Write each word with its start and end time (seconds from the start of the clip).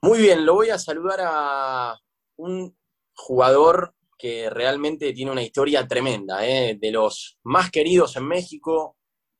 Muy 0.00 0.20
bien, 0.20 0.46
lo 0.46 0.54
voy 0.54 0.70
a 0.70 0.78
saludar 0.78 1.18
a 1.22 1.98
un 2.36 2.76
jugador 3.14 3.96
que 4.16 4.48
realmente 4.48 5.12
tiene 5.12 5.32
una 5.32 5.42
historia 5.42 5.88
tremenda, 5.88 6.46
¿eh? 6.46 6.78
de 6.80 6.92
los 6.92 7.36
más 7.42 7.72
queridos 7.72 8.14
en 8.16 8.28
México, 8.28 8.96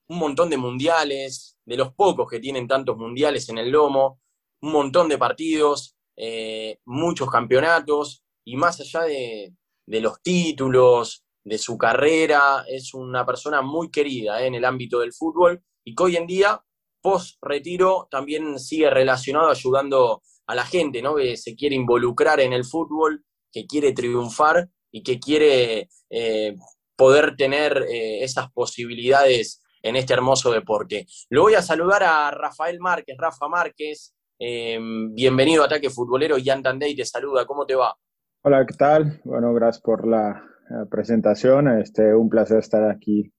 un 0.08 0.18
montón 0.18 0.50
de 0.50 0.56
mundiales, 0.56 1.56
de 1.64 1.76
los 1.76 1.94
pocos 1.94 2.28
que 2.28 2.40
tienen 2.40 2.66
tantos 2.66 2.96
mundiales 2.96 3.48
en 3.50 3.58
el 3.58 3.70
lomo, 3.70 4.20
un 4.60 4.72
montón 4.72 5.08
de 5.08 5.16
partidos, 5.16 5.94
eh, 6.16 6.80
muchos 6.86 7.30
campeonatos, 7.30 8.24
y 8.44 8.56
más 8.56 8.80
allá 8.80 9.02
de, 9.02 9.54
los 9.86 10.20
títulos, 10.22 11.24
de 11.44 11.58
su 11.58 11.78
carrera, 11.78 12.64
es 12.66 12.94
una 12.94 13.24
persona 13.24 13.62
muy 13.62 13.92
querida 13.92 14.42
¿eh? 14.42 14.46
en 14.48 14.56
el 14.56 14.64
ámbito 14.64 14.98
del 14.98 15.12
fútbol 15.12 15.62
y 15.84 15.94
que 15.94 16.02
hoy 16.02 16.16
en 16.16 16.26
día, 16.26 16.60
post 17.00 17.38
retiro, 17.42 18.08
también 18.10 18.58
sigue 18.58 18.90
relacionado 18.90 19.50
ayudando 19.50 20.20
a 20.48 20.54
la 20.54 20.64
gente, 20.64 21.02
¿no? 21.02 21.14
Que 21.14 21.36
se 21.36 21.54
quiere 21.54 21.76
involucrar 21.76 22.40
en 22.40 22.52
el 22.52 22.64
fútbol, 22.64 23.22
que 23.52 23.66
quiere 23.66 23.92
triunfar 23.92 24.68
y 24.90 25.02
que 25.02 25.20
quiere 25.20 25.88
eh, 26.10 26.56
poder 26.96 27.36
tener 27.36 27.84
eh, 27.88 28.24
esas 28.24 28.50
posibilidades 28.52 29.62
en 29.82 29.94
este 29.94 30.14
hermoso 30.14 30.50
deporte. 30.50 31.06
Lo 31.28 31.42
voy 31.42 31.54
a 31.54 31.62
saludar 31.62 32.02
a 32.02 32.30
Rafael 32.30 32.80
Márquez, 32.80 33.16
Rafa 33.18 33.46
Márquez, 33.46 34.14
eh, 34.38 34.78
bienvenido 35.12 35.62
a 35.62 35.66
Ataque 35.66 35.90
Futbolero, 35.90 36.36
Jan 36.42 36.62
Tandey 36.62 36.96
te 36.96 37.04
saluda, 37.04 37.44
¿cómo 37.44 37.66
te 37.66 37.74
va? 37.74 37.94
Hola, 38.42 38.64
¿qué 38.66 38.74
tal? 38.74 39.20
Bueno, 39.24 39.52
gracias 39.52 39.82
por 39.82 40.08
la, 40.08 40.42
la 40.70 40.86
presentación, 40.86 41.68
este, 41.78 42.14
un 42.14 42.30
placer 42.30 42.58
estar 42.58 42.90
aquí 42.90 43.30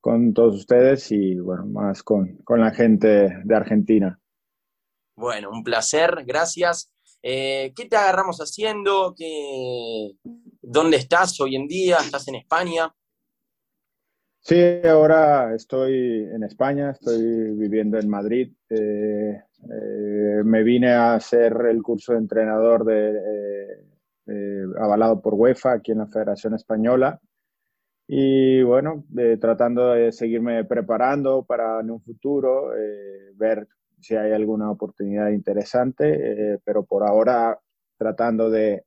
con 0.00 0.32
todos 0.32 0.54
ustedes 0.56 1.12
y 1.12 1.38
bueno, 1.38 1.66
más 1.66 2.02
con, 2.02 2.38
con 2.44 2.60
la 2.60 2.70
gente 2.70 3.40
de 3.44 3.54
Argentina. 3.54 4.18
Bueno, 5.16 5.50
un 5.50 5.62
placer, 5.62 6.24
gracias. 6.26 6.92
Eh, 7.22 7.72
¿Qué 7.76 7.86
te 7.86 7.96
agarramos 7.96 8.38
haciendo? 8.38 9.14
¿Qué, 9.16 10.10
¿Dónde 10.60 10.96
estás 10.96 11.40
hoy 11.40 11.54
en 11.56 11.68
día? 11.68 11.98
¿Estás 11.98 12.26
en 12.28 12.34
España? 12.34 12.92
Sí, 14.40 14.56
ahora 14.84 15.54
estoy 15.54 16.28
en 16.30 16.42
España, 16.42 16.90
estoy 16.90 17.22
viviendo 17.52 17.98
en 17.98 18.10
Madrid. 18.10 18.52
Eh, 18.68 19.40
eh, 19.62 20.42
me 20.44 20.62
vine 20.64 20.90
a 20.92 21.14
hacer 21.14 21.56
el 21.70 21.80
curso 21.82 22.12
de 22.12 22.18
entrenador 22.18 22.84
de, 22.84 23.20
avalado 24.78 25.22
por 25.22 25.34
UEFA 25.34 25.74
aquí 25.74 25.92
en 25.92 25.98
la 25.98 26.08
Federación 26.08 26.54
Española. 26.54 27.20
Y 28.06 28.62
bueno, 28.64 29.06
tratando 29.40 29.92
de 29.92 30.12
seguirme 30.12 30.64
preparando 30.64 31.44
para 31.44 31.80
en 31.80 31.90
un 31.90 32.02
futuro, 32.02 32.72
ver 33.36 33.66
si 34.04 34.16
hay 34.16 34.32
alguna 34.32 34.70
oportunidad 34.70 35.30
interesante, 35.30 36.54
eh, 36.54 36.58
pero 36.64 36.84
por 36.84 37.02
ahora 37.06 37.58
tratando 37.96 38.50
de, 38.50 38.84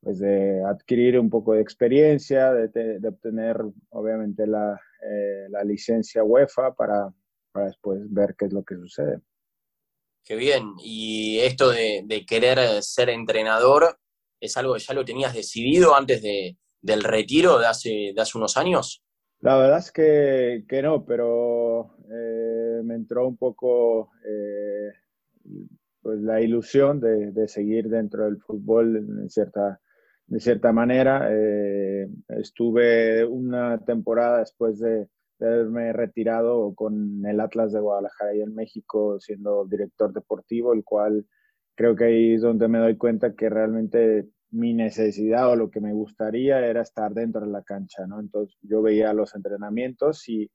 pues 0.00 0.18
de 0.18 0.62
adquirir 0.64 1.18
un 1.18 1.30
poco 1.30 1.54
de 1.54 1.62
experiencia, 1.62 2.52
de, 2.52 2.98
de 3.00 3.08
obtener 3.08 3.56
obviamente 3.90 4.46
la, 4.46 4.78
eh, 5.02 5.46
la, 5.48 5.64
licencia 5.64 6.22
UEFA 6.22 6.74
para, 6.74 7.12
para 7.52 7.66
después 7.66 8.00
ver 8.10 8.34
qué 8.38 8.46
es 8.46 8.52
lo 8.52 8.62
que 8.62 8.76
sucede. 8.76 9.20
Qué 10.24 10.36
bien. 10.36 10.72
Y 10.78 11.40
esto 11.40 11.70
de, 11.70 12.02
de, 12.06 12.24
querer 12.24 12.82
ser 12.82 13.10
entrenador, 13.10 13.98
¿es 14.40 14.56
algo 14.56 14.74
que 14.74 14.80
ya 14.80 14.94
lo 14.94 15.04
tenías 15.04 15.34
decidido 15.34 15.94
antes 15.94 16.22
de, 16.22 16.56
del 16.80 17.02
retiro 17.02 17.58
de 17.58 17.66
hace, 17.66 18.12
de 18.14 18.20
hace 18.20 18.38
unos 18.38 18.56
años? 18.56 19.02
La 19.40 19.58
verdad 19.58 19.78
es 19.78 19.92
que, 19.92 20.64
que 20.66 20.80
no, 20.80 21.04
pero 21.04 21.96
eh, 22.10 22.63
me 22.82 22.94
entró 22.94 23.28
un 23.28 23.36
poco 23.36 24.10
eh, 24.26 24.92
pues 26.02 26.20
la 26.20 26.40
ilusión 26.40 27.00
de, 27.00 27.32
de, 27.32 27.48
seguir 27.48 27.88
dentro 27.88 28.24
del 28.24 28.38
fútbol 28.38 28.96
en 28.96 29.30
cierta, 29.30 29.80
de 30.26 30.40
cierta 30.40 30.72
manera. 30.72 31.28
Eh, 31.30 32.08
estuve 32.28 33.24
una 33.24 33.78
temporada 33.84 34.40
después 34.40 34.78
de, 34.78 35.08
haberme 35.40 35.92
retirado 35.92 36.74
con 36.74 37.24
el 37.26 37.40
Atlas 37.40 37.72
de 37.72 37.80
Guadalajara 37.80 38.34
y 38.34 38.40
en 38.40 38.54
México 38.54 39.18
siendo 39.20 39.66
director 39.66 40.12
deportivo, 40.12 40.72
el 40.72 40.84
cual 40.84 41.26
creo 41.74 41.96
que 41.96 42.04
ahí 42.04 42.34
es 42.34 42.42
donde 42.42 42.68
me 42.68 42.78
doy 42.78 42.96
cuenta 42.96 43.34
que 43.34 43.50
realmente 43.50 44.28
mi 44.50 44.72
necesidad 44.72 45.50
o 45.50 45.56
lo 45.56 45.70
que 45.70 45.80
me 45.80 45.92
gustaría 45.92 46.64
era 46.64 46.82
estar 46.82 47.12
dentro 47.12 47.42
de 47.42 47.50
la 47.50 47.62
cancha, 47.62 48.06
¿no? 48.06 48.20
Entonces 48.20 48.56
yo 48.62 48.80
veía 48.80 49.12
los 49.12 49.34
entrenamientos 49.34 50.28
y, 50.28 50.50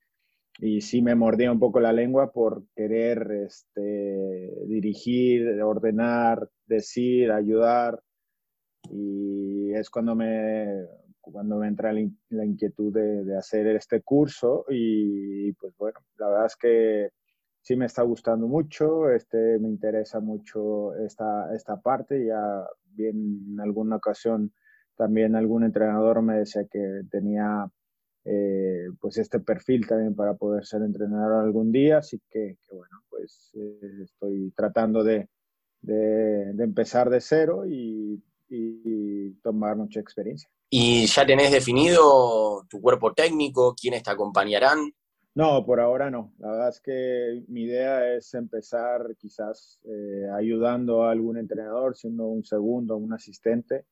y 0.62 0.81
sí 0.81 1.02
me 1.02 1.16
mordía 1.16 1.52
un 1.52 1.59
poco 1.59 1.80
la 1.80 1.94
lengua 1.94 2.31
por 2.31 2.64
querer 2.75 3.31
este, 3.46 4.53
dirigir, 4.68 5.62
ordenar, 5.62 6.50
decir, 6.66 7.31
ayudar. 7.31 8.02
Y 8.90 9.72
es 9.74 9.90
cuando 9.90 10.16
me, 10.16 10.86
cuando 11.22 11.58
me 11.58 11.68
entra 11.68 11.94
la, 11.94 12.02
la 12.30 12.46
inquietud 12.46 12.94
de, 12.94 13.24
de, 13.24 13.38
hacer 13.38 13.68
este 13.68 14.02
curso 14.02 14.66
y, 14.70 15.53
pues 15.53 15.74
bueno, 15.78 16.00
la 16.18 16.28
verdad 16.28 16.46
es 16.47 16.56
que 16.56 17.09
sí 17.62 17.76
me 17.76 17.86
está 17.86 18.03
gustando 18.03 18.47
mucho, 18.47 19.09
este, 19.12 19.59
me 19.59 19.70
interesa 19.70 20.20
mucho 20.20 20.94
esta, 20.96 21.56
esta 21.56 21.80
parte, 21.80 22.26
ya 22.26 22.66
bien 22.91 23.46
en 23.53 23.59
alguna 23.62 23.97
ocasión 23.97 24.52
también 24.97 25.36
algún 25.38 25.64
entrenador 25.64 26.22
me 26.22 26.40
decía 26.40 26.66
que 26.70 27.03
tenía 27.09 27.70
eh, 28.31 28.90
pues 29.01 29.17
este 29.17 29.40
perfil 29.40 29.88
también 29.88 30.13
para 30.13 30.35
poder 30.35 30.63
ser 30.63 30.84
entrenador 30.84 31.44
algún 31.44 31.72
día, 31.72 31.97
así 31.97 32.22
que, 32.29 32.57
que 32.62 32.75
bueno, 32.75 33.01
pues 33.09 33.50
eh, 33.56 34.03
estoy 34.03 34.53
tratando 34.56 35.03
de, 35.03 35.28
de, 35.81 36.53
de, 36.53 36.63
empezar 36.63 37.09
de 37.09 37.22
cero 37.22 37.66
y, 37.66 38.22
y, 38.47 39.31
tomar 39.41 39.78
mucha 39.78 40.00
experiencia. 40.00 40.47
¿Y 40.69 41.07
ya 41.07 41.25
tenés 41.25 41.51
definido 41.51 42.67
tu 42.69 42.79
cuerpo 42.79 43.13
técnico, 43.13 43.73
quiénes 43.73 44.03
te 44.03 44.12
acompañarán? 44.12 44.91
No, 45.34 45.66
por 45.66 45.79
ahora 45.79 46.11
no. 46.11 46.31
La 46.38 46.51
verdad 46.51 46.69
es 46.69 46.81
que 46.81 47.44
mi 47.47 47.63
idea 47.63 48.13
es 48.13 48.31
empezar 48.35 49.16
quizás 49.17 49.79
eh, 49.85 50.28
ayudando 50.38 51.03
a 51.03 51.11
algún 51.11 51.38
entrenador, 51.38 51.96
siendo 51.96 52.28
un 52.28 52.46
segundo, 52.46 52.96
un 52.96 53.11
asistente. 53.11 53.85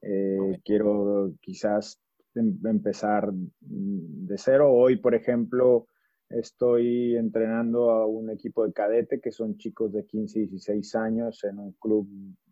Okay. 0.00 0.60
Quiero 0.64 1.32
quizás 1.40 2.00
empezar 2.34 3.30
de 3.32 4.38
cero. 4.38 4.72
Hoy, 4.72 4.96
por 4.96 5.14
ejemplo, 5.14 5.86
estoy 6.28 7.16
entrenando 7.16 7.90
a 7.90 8.06
un 8.06 8.30
equipo 8.30 8.66
de 8.66 8.72
cadete 8.72 9.20
que 9.20 9.30
son 9.30 9.56
chicos 9.56 9.92
de 9.92 10.06
15 10.06 10.40
y 10.40 10.46
16 10.46 10.94
años 10.96 11.44
en 11.44 11.58
un 11.58 11.72
club 11.72 12.08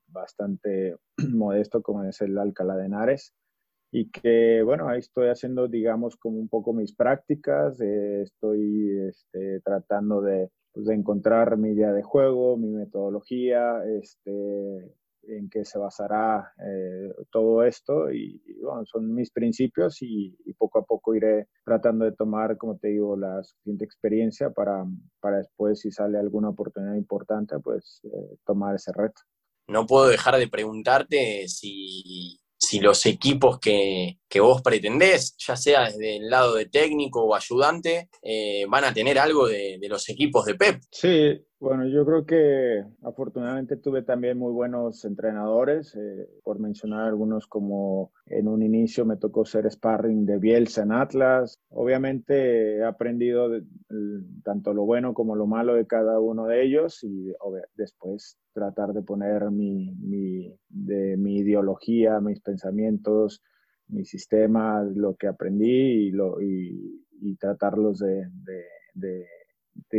bastante 0.08 0.96
modesto 1.32 1.82
como 1.82 2.04
es 2.04 2.20
el 2.20 2.38
Alcalá 2.38 2.76
de 2.76 2.86
Henares 2.86 3.34
y 3.94 4.10
que, 4.10 4.62
bueno, 4.62 4.88
ahí 4.88 5.00
estoy 5.00 5.28
haciendo, 5.28 5.68
digamos, 5.68 6.16
como 6.16 6.38
un 6.38 6.48
poco 6.48 6.72
mis 6.72 6.94
prácticas, 6.94 7.78
eh, 7.82 8.22
estoy 8.22 8.90
este, 9.06 9.60
tratando 9.60 10.22
de, 10.22 10.50
pues, 10.72 10.86
de, 10.86 10.94
encontrar 10.94 11.58
mi 11.58 11.72
idea 11.72 11.92
de 11.92 12.02
juego, 12.02 12.56
mi 12.56 12.70
metodología, 12.70 13.84
este, 13.84 14.94
en 15.28 15.48
qué 15.48 15.64
se 15.64 15.78
basará 15.78 16.52
eh, 16.58 17.12
todo 17.30 17.62
esto 17.64 18.10
y, 18.12 18.42
y, 18.46 18.60
bueno, 18.60 18.84
son 18.86 19.14
mis 19.14 19.30
principios 19.30 20.02
y, 20.02 20.36
y, 20.44 20.52
poco 20.54 20.80
a 20.80 20.84
poco 20.84 21.14
iré 21.14 21.48
tratando 21.64 22.04
de 22.04 22.12
tomar, 22.12 22.56
como 22.56 22.76
te 22.76 22.88
digo, 22.88 23.16
la 23.16 23.42
suficiente 23.42 23.84
experiencia 23.84 24.50
para, 24.50 24.84
para 25.20 25.38
después, 25.38 25.80
si 25.80 25.90
sale 25.90 26.18
alguna 26.18 26.50
oportunidad 26.50 26.94
importante, 26.94 27.56
pues 27.60 28.00
eh, 28.04 28.36
tomar 28.44 28.74
ese 28.74 28.92
reto. 28.92 29.22
No 29.68 29.86
puedo 29.86 30.08
dejar 30.08 30.36
de 30.38 30.48
preguntarte 30.48 31.46
si 31.48 32.38
si 32.62 32.78
los 32.78 33.04
equipos 33.06 33.58
que, 33.58 34.18
que, 34.28 34.38
vos 34.38 34.62
pretendés, 34.62 35.34
ya 35.36 35.56
sea 35.56 35.86
desde 35.86 36.16
el 36.16 36.30
lado 36.30 36.54
de 36.54 36.66
técnico 36.66 37.24
o 37.24 37.34
ayudante, 37.34 38.08
eh, 38.22 38.64
van 38.68 38.84
a 38.84 38.94
tener 38.94 39.18
algo 39.18 39.48
de, 39.48 39.78
de, 39.80 39.88
los 39.88 40.08
equipos 40.08 40.44
de 40.46 40.54
Pep. 40.54 40.80
Sí, 40.92 41.44
bueno, 41.62 41.86
yo 41.86 42.04
creo 42.04 42.26
que 42.26 42.84
afortunadamente 43.02 43.76
tuve 43.76 44.02
también 44.02 44.36
muy 44.36 44.52
buenos 44.52 45.04
entrenadores, 45.04 45.94
eh, 45.94 46.28
por 46.42 46.58
mencionar 46.58 47.06
algunos 47.06 47.46
como 47.46 48.10
en 48.26 48.48
un 48.48 48.62
inicio 48.62 49.04
me 49.06 49.16
tocó 49.16 49.44
ser 49.44 49.70
sparring 49.70 50.26
de 50.26 50.38
Bielsa 50.38 50.82
en 50.82 50.90
Atlas. 50.90 51.60
Obviamente 51.70 52.78
he 52.78 52.84
aprendido 52.84 53.48
de, 53.48 53.60
de, 53.60 54.24
tanto 54.42 54.74
lo 54.74 54.84
bueno 54.84 55.14
como 55.14 55.36
lo 55.36 55.46
malo 55.46 55.74
de 55.74 55.86
cada 55.86 56.18
uno 56.18 56.48
de 56.48 56.64
ellos 56.64 57.04
y 57.04 57.32
después 57.76 58.38
tratar 58.52 58.92
de 58.92 59.02
poner 59.02 59.52
mi, 59.52 59.94
mi, 60.00 60.52
de, 60.68 61.16
mi 61.16 61.36
ideología, 61.36 62.18
mis 62.20 62.40
pensamientos, 62.40 63.40
mi 63.86 64.04
sistema, 64.04 64.82
lo 64.82 65.14
que 65.14 65.28
aprendí 65.28 66.08
y, 66.08 66.10
lo, 66.10 66.40
y, 66.42 67.06
y 67.20 67.36
tratarlos 67.36 68.00
de, 68.00 68.26
de 68.32 68.64
de 68.94 69.26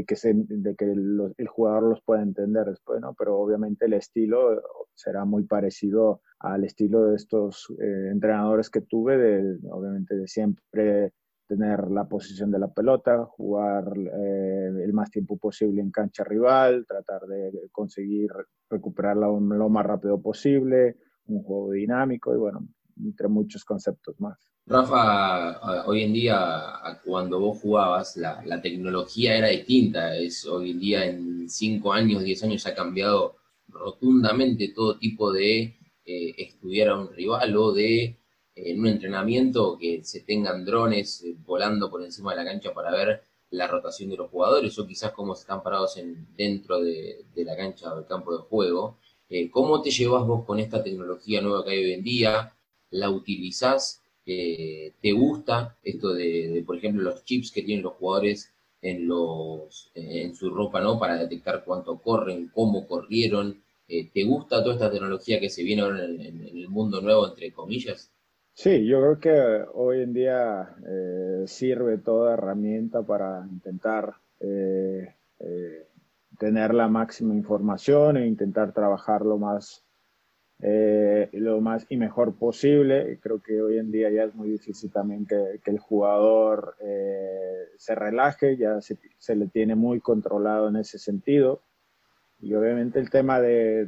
que, 0.07 0.15
se, 0.15 0.33
de 0.33 0.75
que 0.75 0.85
el, 0.85 1.33
el, 1.37 1.47
jugador 1.47 1.83
los 1.83 2.01
pueda 2.01 2.21
entender 2.21 2.65
después, 2.65 3.01
¿no? 3.01 3.13
Pero 3.13 3.37
obviamente 3.37 3.85
el 3.85 3.93
estilo 3.93 4.61
será 4.95 5.25
muy 5.25 5.43
parecido 5.43 6.21
al 6.39 6.63
estilo 6.63 7.05
de 7.05 7.15
estos 7.15 7.67
eh, 7.81 8.09
entrenadores 8.11 8.69
que 8.69 8.81
tuve, 8.81 9.17
de, 9.17 9.59
obviamente 9.71 10.15
de 10.15 10.27
siempre 10.27 11.13
tener 11.47 11.89
la 11.89 12.05
posición 12.05 12.51
de 12.51 12.59
la 12.59 12.67
pelota, 12.67 13.25
jugar 13.25 13.85
eh, 13.97 14.71
el 14.83 14.93
más 14.93 15.11
tiempo 15.11 15.37
posible 15.37 15.81
en 15.81 15.91
cancha 15.91 16.23
rival, 16.23 16.85
tratar 16.87 17.21
de 17.27 17.51
conseguir 17.71 18.31
recuperarla 18.69 19.27
lo 19.27 19.69
más 19.69 19.85
rápido 19.85 20.21
posible, 20.21 20.97
un 21.27 21.43
juego 21.43 21.71
dinámico 21.71 22.33
y 22.33 22.37
bueno, 22.37 22.67
entre 23.01 23.27
muchos 23.27 23.63
conceptos 23.65 24.19
más. 24.19 24.37
Rafa, 24.65 25.85
hoy 25.87 26.03
en 26.03 26.13
día, 26.13 26.99
cuando 27.03 27.39
vos 27.39 27.59
jugabas, 27.59 28.15
la, 28.15 28.41
la, 28.45 28.61
tecnología 28.61 29.37
era 29.37 29.49
distinta. 29.49 30.15
Es, 30.15 30.45
hoy 30.45 30.71
en 30.71 30.79
día, 30.79 31.05
en 31.05 31.49
5 31.49 31.91
años, 31.91 32.23
10 32.23 32.43
años, 32.43 32.65
ha 32.65 32.73
cambiado 32.73 33.35
rotundamente 33.67 34.69
todo 34.69 34.97
tipo 34.97 35.31
de 35.33 35.75
eh, 36.05 36.33
estudiar 36.37 36.89
a 36.89 36.99
un 36.99 37.13
rival 37.13 37.55
o 37.57 37.73
de 37.73 38.17
en 38.55 38.79
un 38.79 38.87
entrenamiento 38.87 39.77
que 39.79 40.03
se 40.03 40.21
tengan 40.21 40.63
drones 40.63 41.23
eh, 41.23 41.35
volando 41.45 41.89
por 41.89 42.03
encima 42.03 42.31
de 42.31 42.43
la 42.43 42.45
cancha 42.45 42.73
para 42.73 42.91
ver 42.91 43.23
la 43.49 43.67
rotación 43.67 44.09
de 44.09 44.17
los 44.17 44.29
jugadores 44.29 44.77
o 44.77 44.85
quizás 44.85 45.11
cómo 45.11 45.33
están 45.33 45.63
parados 45.63 45.97
en, 45.97 46.27
dentro 46.35 46.79
de, 46.81 47.25
la 47.35 47.55
cancha 47.55 47.93
o 47.93 47.97
del 47.97 48.05
campo 48.05 48.35
de 48.35 48.43
juego. 48.43 48.97
Eh, 49.29 49.49
¿Cómo 49.49 49.81
te 49.81 49.91
llevas 49.91 50.25
vos 50.25 50.45
con 50.45 50.59
esta 50.59 50.83
tecnología 50.83 51.41
nueva 51.41 51.63
que 51.63 51.71
hay 51.71 51.83
hoy 51.83 51.93
en 51.93 52.03
día? 52.03 52.53
¿La 52.93 53.09
utilizás? 53.09 54.01
Eh, 54.25 54.93
¿Te 55.01 55.11
gusta 55.11 55.75
esto 55.83 56.13
de, 56.13 56.63
por 56.65 56.77
ejemplo, 56.77 57.03
los 57.03 57.23
chips 57.25 57.51
que 57.51 57.63
tienen 57.63 57.83
los 57.83 57.93
jugadores 57.93 58.51
en, 58.81 59.07
los, 59.07 59.91
en 59.95 60.33
su 60.35 60.49
ropa, 60.49 60.81
¿no? 60.81 60.97
Para 60.99 61.17
detectar 61.17 61.63
cuánto 61.65 61.97
corren, 61.97 62.49
cómo 62.53 62.87
corrieron. 62.87 63.61
¿Te 63.87 64.23
gusta 64.23 64.63
toda 64.63 64.75
esta 64.75 64.91
tecnología 64.91 65.39
que 65.39 65.49
se 65.49 65.61
viene 65.63 65.83
ahora 65.83 66.05
en 66.05 66.41
el 66.41 66.67
mundo 66.69 67.01
nuevo, 67.01 67.27
entre 67.27 67.51
comillas? 67.51 68.13
Sí, 68.55 68.85
yo 68.85 68.99
creo 69.01 69.19
que 69.19 69.65
hoy 69.73 70.01
en 70.01 70.13
día 70.13 70.75
eh, 70.87 71.43
sirve 71.47 71.97
toda 71.97 72.35
herramienta 72.35 73.01
para 73.01 73.45
intentar 73.49 74.13
eh, 74.39 75.15
eh, 75.39 75.87
tener 76.37 76.73
la 76.75 76.87
máxima 76.87 77.33
información 77.33 78.17
e 78.17 78.27
intentar 78.27 78.71
trabajar 78.71 79.25
lo 79.25 79.37
más, 79.39 79.83
lo 80.59 81.61
más 81.61 81.85
y 81.89 81.97
mejor 81.97 82.35
posible. 82.35 83.19
Creo 83.21 83.41
que 83.41 83.61
hoy 83.61 83.77
en 83.77 83.91
día 83.91 84.09
ya 84.09 84.23
es 84.23 84.35
muy 84.35 84.49
difícil 84.49 84.91
también 84.91 85.25
que, 85.25 85.59
el 85.65 85.79
jugador 85.79 86.75
se 87.77 87.95
relaje, 87.95 88.57
ya 88.57 88.79
se 88.81 89.35
le 89.35 89.47
tiene 89.47 89.75
muy 89.75 89.99
controlado 89.99 90.69
en 90.69 90.77
ese 90.77 90.99
sentido. 90.99 91.61
Y 92.43 92.53
obviamente 92.55 92.99
el 92.99 93.09
tema 93.09 93.39
de, 93.39 93.87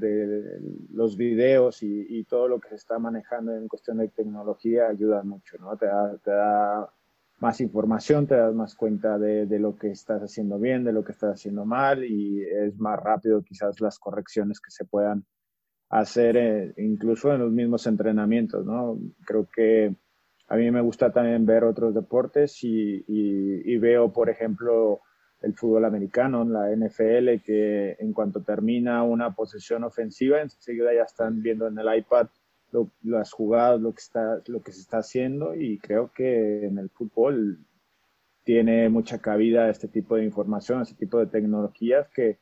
los 0.94 1.18
videos 1.18 1.84
y, 1.84 2.24
todo 2.24 2.48
lo 2.48 2.62
que 2.62 2.70
se 2.70 2.76
está 2.76 2.98
manejando 2.98 3.54
en 3.54 3.68
cuestión 3.68 3.98
de 3.98 4.08
tecnología 4.08 4.88
ayuda 4.88 5.24
mucho, 5.24 5.58
¿no? 5.58 5.76
Te 5.76 5.88
da, 6.32 6.90
más 7.40 7.60
información, 7.60 8.28
te 8.28 8.36
das 8.36 8.56
más 8.56 8.76
cuenta 8.76 9.20
de, 9.20 9.60
lo 9.60 9.76
que 9.76 9.92
estás 9.92 10.22
haciendo 10.22 10.58
bien, 10.58 10.86
de 10.86 10.94
lo 10.94 11.04
que 11.04 11.12
estás 11.12 11.34
haciendo 11.34 11.66
mal 11.66 12.06
y 12.06 12.44
es 12.44 12.80
más 12.80 12.98
rápido 12.98 13.44
quizás 13.44 13.82
las 13.82 14.00
correcciones 14.00 14.62
que 14.62 14.72
se 14.72 14.86
puedan 14.86 15.26
hacer 15.90 16.38
eh, 16.38 16.74
incluso 16.78 17.34
en 17.34 17.40
los 17.40 17.52
mismos 17.52 17.88
entrenamientos, 17.88 18.66
¿no? 18.66 19.00
Creo 19.26 19.48
que 19.54 19.96
a 20.48 20.56
mí 20.56 20.70
me 20.72 20.82
gusta 20.82 21.12
también 21.12 21.46
ver 21.46 21.64
otros 21.64 21.94
deportes 21.94 22.60
y 22.64 23.78
veo, 23.78 24.14
por 24.14 24.30
ejemplo, 24.30 25.02
el 25.42 25.54
fútbol 25.54 25.86
americano, 25.86 26.44
la 26.44 26.76
NFL, 26.76 27.44
que 27.44 27.96
en 28.00 28.14
cuanto 28.14 28.42
termina 28.42 29.04
una 29.04 29.36
posesión 29.36 29.84
ofensiva, 29.84 30.42
enseguida 30.42 30.94
ya 30.94 31.04
están 31.04 31.42
viendo 31.42 31.68
en 31.68 31.78
el 31.78 31.98
iPad 31.98 32.28
las 33.04 33.32
jugadas, 33.32 33.80
lo 33.80 33.94
que, 33.94 34.02
está, 34.02 34.42
lo 34.48 34.62
que 34.62 34.74
se 34.74 34.82
está 34.82 34.98
haciendo 34.98 35.56
y 35.56 35.78
creo 35.80 36.12
que 36.12 36.66
en 36.66 36.78
el 36.78 36.90
fútbol 36.90 37.60
tiene 38.44 38.90
mucha 38.90 39.20
cabida 39.20 39.70
este 39.70 39.88
tipo 39.88 40.16
de 40.16 40.26
información, 40.26 40.82
este 40.82 40.96
tipo 40.96 41.20
de 41.20 41.28
tecnologías 41.28 42.10
que, 42.10 42.40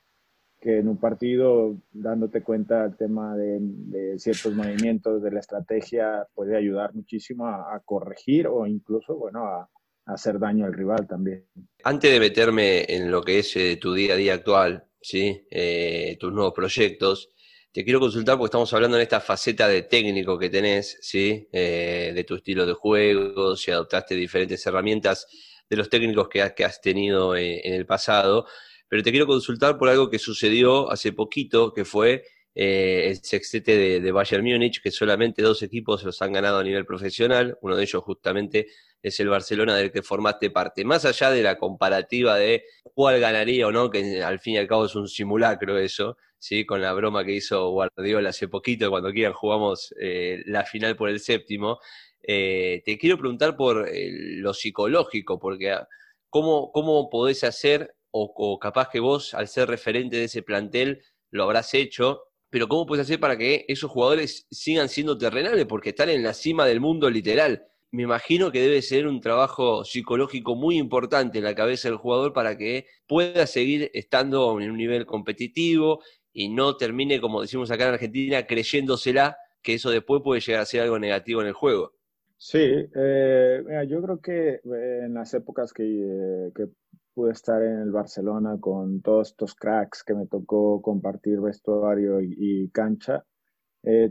que 0.63 0.77
en 0.77 0.87
un 0.87 0.97
partido, 0.97 1.75
dándote 1.91 2.41
cuenta 2.41 2.83
del 2.83 2.95
tema 2.95 3.35
de, 3.35 4.17
ciertos 4.17 4.53
movimientos 4.53 5.21
de 5.21 5.31
la 5.31 5.41
estrategia, 5.41 6.25
puede 6.33 6.55
ayudar 6.55 6.95
muchísimo 6.95 7.47
a 7.47 7.81
corregir 7.83 8.47
o 8.47 8.65
incluso, 8.65 9.15
bueno, 9.15 9.45
a, 9.45 9.69
hacer 10.05 10.39
daño 10.39 10.65
al 10.65 10.73
rival 10.73 11.07
también. 11.07 11.45
Antes 11.83 12.11
de 12.11 12.19
meterme 12.19 12.85
en 12.87 13.11
lo 13.11 13.21
que 13.21 13.39
es 13.39 13.55
eh, 13.55 13.77
tu 13.77 13.93
día 13.93 14.13
a 14.13 14.17
día 14.17 14.33
actual, 14.33 14.85
¿sí? 15.01 15.45
Eh, 15.49 16.17
tus 16.19 16.33
nuevos 16.33 16.53
proyectos, 16.53 17.29
te 17.71 17.83
quiero 17.83 17.99
consultar 17.99 18.37
porque 18.37 18.47
estamos 18.47 18.73
hablando 18.73 18.97
en 18.97 19.03
esta 19.03 19.19
faceta 19.19 19.67
de 19.67 19.83
técnico 19.83 20.37
que 20.37 20.49
tenés, 20.49 20.97
¿sí? 21.01 21.47
Eh, 21.51 22.11
de 22.13 22.23
tu 22.23 22.35
estilo 22.35 22.65
de 22.65 22.73
juego, 22.73 23.55
si 23.55 23.71
adoptaste 23.71 24.15
diferentes 24.15 24.65
herramientas 24.65 25.27
de 25.69 25.77
los 25.77 25.89
técnicos 25.89 26.27
que, 26.27 26.41
has, 26.41 26.53
que 26.53 26.65
has 26.65 26.81
tenido 26.81 27.35
en 27.35 27.73
el 27.73 27.85
pasado, 27.85 28.45
pero 28.93 29.01
te 29.01 29.09
quiero 29.09 29.25
consultar 29.25 29.75
por 29.79 29.89
algo 29.89 30.07
que 30.07 30.19
sucedió 30.19 30.91
hace 30.91 31.13
poquito, 31.13 31.73
que 31.73 31.83
fue 31.83 32.25
el 32.53 33.17
sextete 33.23 33.99
de, 33.99 34.11
Bayern 34.11 34.43
Múnich, 34.43 34.83
que 34.83 34.91
solamente 34.91 35.41
dos 35.41 35.63
equipos 35.63 36.03
los 36.03 36.21
han 36.21 36.31
ganado 36.31 36.59
a 36.59 36.63
nivel 36.63 36.85
profesional, 36.85 37.57
uno 37.63 37.75
de 37.75 37.81
ellos 37.85 38.03
justamente 38.03 38.67
es 39.01 39.19
el 39.19 39.29
Barcelona 39.29 39.75
del 39.77 39.91
que 39.91 40.03
formaste 40.03 40.51
parte. 40.51 40.85
Más 40.85 41.05
allá 41.05 41.31
de 41.31 41.41
la 41.41 41.57
comparativa 41.57 42.35
de 42.35 42.65
cuál 42.93 43.19
ganaría 43.19 43.65
o 43.65 43.71
no, 43.71 43.89
que 43.89 44.21
al 44.21 44.37
fin 44.37 44.53
y 44.53 44.57
al 44.59 44.67
cabo 44.67 44.85
es 44.85 44.93
un 44.93 45.07
simulacro 45.07 45.79
eso, 45.79 46.17
¿sí? 46.37 46.63
con 46.63 46.79
la 46.79 46.93
broma 46.93 47.25
que 47.25 47.31
hizo 47.31 47.71
Guardiola 47.71 48.29
hace 48.29 48.47
poquito, 48.47 48.91
cuando 48.91 49.11
quieran 49.11 49.33
jugamos 49.33 49.91
eh, 49.99 50.43
la 50.45 50.65
final 50.65 50.95
por 50.95 51.09
el 51.09 51.19
séptimo. 51.19 51.79
Eh, 52.21 52.83
te 52.85 52.99
quiero 52.99 53.17
preguntar 53.17 53.57
por 53.57 53.89
eh, 53.89 54.11
lo 54.37 54.53
psicológico, 54.53 55.39
porque 55.39 55.71
ah, 55.71 55.87
¿cómo, 56.29 56.71
cómo 56.71 57.09
podés 57.09 57.43
hacer, 57.43 57.95
o, 58.15 58.59
capaz 58.59 58.89
que 58.89 58.99
vos, 58.99 59.33
al 59.33 59.47
ser 59.47 59.67
referente 59.67 60.17
de 60.17 60.25
ese 60.25 60.43
plantel, 60.43 61.01
lo 61.31 61.43
habrás 61.43 61.73
hecho, 61.73 62.23
pero 62.49 62.67
¿cómo 62.67 62.85
puedes 62.85 63.05
hacer 63.05 63.19
para 63.19 63.37
que 63.37 63.65
esos 63.67 63.89
jugadores 63.89 64.45
sigan 64.51 64.87
siendo 64.87 65.17
terrenales? 65.17 65.65
Porque 65.65 65.89
están 65.89 66.09
en 66.09 66.23
la 66.23 66.33
cima 66.33 66.65
del 66.65 66.79
mundo 66.79 67.09
literal 67.09 67.67
me 67.93 68.01
imagino 68.01 68.51
que 68.51 68.59
debe 68.59 68.81
ser 68.81 69.05
un 69.05 69.21
trabajo 69.21 69.85
psicológico 69.85 70.55
muy 70.55 70.79
importante 70.79 71.37
en 71.37 71.43
la 71.43 71.53
cabeza 71.53 71.89
del 71.89 71.99
jugador 71.99 72.33
para 72.33 72.57
que 72.57 72.87
pueda 73.07 73.45
seguir 73.45 73.91
estando 73.93 74.59
en 74.59 74.71
un 74.71 74.77
nivel 74.77 75.05
competitivo 75.05 76.01
y 76.33 76.49
no 76.49 76.75
termine, 76.75 77.21
como 77.21 77.41
decimos 77.41 77.69
acá 77.69 77.83
en 77.83 77.93
Argentina, 77.93 78.47
creyéndosela, 78.47 79.37
que 79.61 79.75
eso 79.75 79.91
después 79.91 80.23
puede 80.23 80.41
llegar 80.41 80.63
a 80.63 80.65
ser 80.65 80.81
algo 80.81 80.97
negativo 80.97 81.41
en 81.41 81.47
el 81.49 81.53
juego. 81.53 81.93
Sí, 82.35 82.57
eh, 82.95 83.85
yo 83.87 84.01
creo 84.01 84.19
que 84.19 84.49
eh, 84.55 85.01
en 85.05 85.13
las 85.13 85.31
épocas 85.35 85.71
que, 85.71 85.83
eh, 85.83 86.51
que, 86.55 86.69
pude 87.13 87.31
estar 87.31 87.61
en 87.61 87.79
el 87.79 87.91
Barcelona 87.91 88.57
con 88.59 89.01
todos 89.01 89.29
estos 89.29 89.55
cracks 89.55 90.03
que 90.03 90.13
me 90.13 90.27
tocó 90.27 90.81
compartir 90.81 91.39
vestuario 91.39 92.21
y, 92.21 92.35
y 92.37 92.69
cancha, 92.69 93.23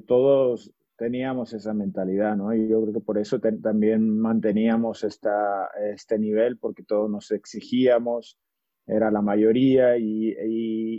todos 0.07 0.73
teníamos 1.03 1.53
esa 1.53 1.75
mentalidad, 1.75 2.37
¿no? 2.37 2.55
Y 2.55 2.69
yo 2.69 2.81
creo 2.83 2.95
que 2.95 3.01
por 3.01 3.19
eso 3.19 3.41
también 3.41 4.21
manteníamos 4.21 5.03
esta, 5.03 5.69
este 5.93 6.17
nivel, 6.17 6.59
porque 6.59 6.85
todos 6.85 7.11
nos 7.11 7.33
exigíamos, 7.33 8.39
era 8.87 9.11
la 9.11 9.21
mayoría, 9.21 9.97
y, 9.97 10.33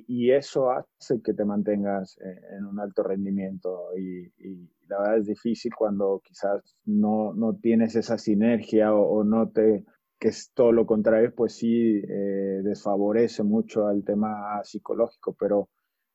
y, 0.07 0.31
eso 0.31 0.71
hace 0.71 1.21
que 1.21 1.33
te 1.33 1.45
mantengas 1.45 2.17
en 2.19 2.65
un 2.65 2.81
alto 2.81 3.03
rendimiento. 3.03 3.89
Y, 3.97 4.29
la 4.89 4.99
verdad 4.99 5.17
es 5.19 5.27
difícil 5.27 5.71
cuando 5.73 6.21
quizás 6.21 6.75
no, 6.83 7.33
no 7.33 7.55
tienes 7.55 7.95
esa 7.95 8.17
sinergia 8.17 8.93
o, 8.93 9.23
no 9.23 9.49
te 9.49 9.85
que 10.23 10.29
es 10.29 10.53
todo 10.53 10.71
lo 10.71 10.85
contrario, 10.85 11.35
pues 11.35 11.51
sí 11.51 12.01
eh, 12.07 12.61
desfavorece 12.63 13.43
mucho 13.43 13.87
al 13.87 14.05
tema 14.05 14.63
psicológico, 14.63 15.35
pero 15.37 15.67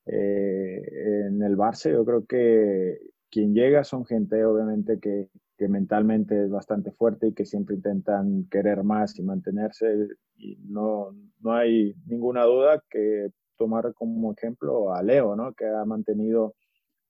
eh, 0.06 0.80
en 1.26 1.42
el 1.42 1.58
Barça 1.58 1.92
yo 1.92 2.06
creo 2.06 2.24
que 2.24 3.00
quien 3.30 3.52
llega 3.52 3.84
son 3.84 4.06
gente 4.06 4.42
obviamente 4.46 4.98
que, 4.98 5.28
que, 5.58 5.68
mentalmente 5.68 6.44
es 6.44 6.50
bastante 6.50 6.90
fuerte 6.90 7.26
y 7.26 7.34
que 7.34 7.44
siempre 7.44 7.76
intentan 7.76 8.46
querer 8.50 8.82
más 8.82 9.18
y 9.18 9.22
mantenerse. 9.22 10.08
Y 10.38 10.56
no, 10.64 11.14
no 11.40 11.52
hay 11.52 11.94
ninguna 12.06 12.44
duda 12.44 12.82
que 12.88 13.28
tomar 13.58 13.92
como 13.92 14.32
ejemplo 14.32 14.94
a 14.94 15.02
Leo, 15.02 15.36
¿no? 15.36 15.52
que 15.52 15.66
ha 15.66 15.84
mantenido 15.84 16.54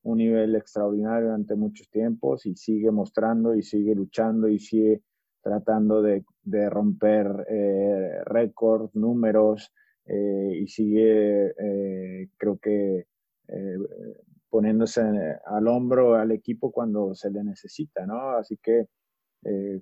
un 0.02 0.19
nivel 0.19 0.57
extraordinario 0.57 1.26
durante 1.28 1.55
muchos 1.55 1.88
tiempos 1.90 2.45
y 2.45 2.57
sigue 2.57 2.90
mostrando 2.90 3.55
y 3.55 3.62
sigue 3.62 3.95
luchando 3.95 4.49
y 4.49 4.59
sigue 4.59 5.00
tratando 5.42 6.02
de, 6.02 6.25
de 6.42 6.71
romper 6.71 7.47
eh, 7.49 8.23
récords, 8.25 8.95
números 8.95 9.73
eh, 10.07 10.61
y 10.62 10.68
sigue, 10.68 11.54
eh, 11.59 12.28
creo 12.37 12.59
que, 12.59 13.07
poniéndose 14.50 15.00
al 15.47 15.68
hombro 15.68 16.16
al 16.16 16.33
equipo 16.33 16.71
cuando 16.71 17.14
se 17.14 17.30
le 17.30 17.42
necesita, 17.45 18.04
¿no? 18.04 18.30
Así 18.30 18.59
que 18.62 18.87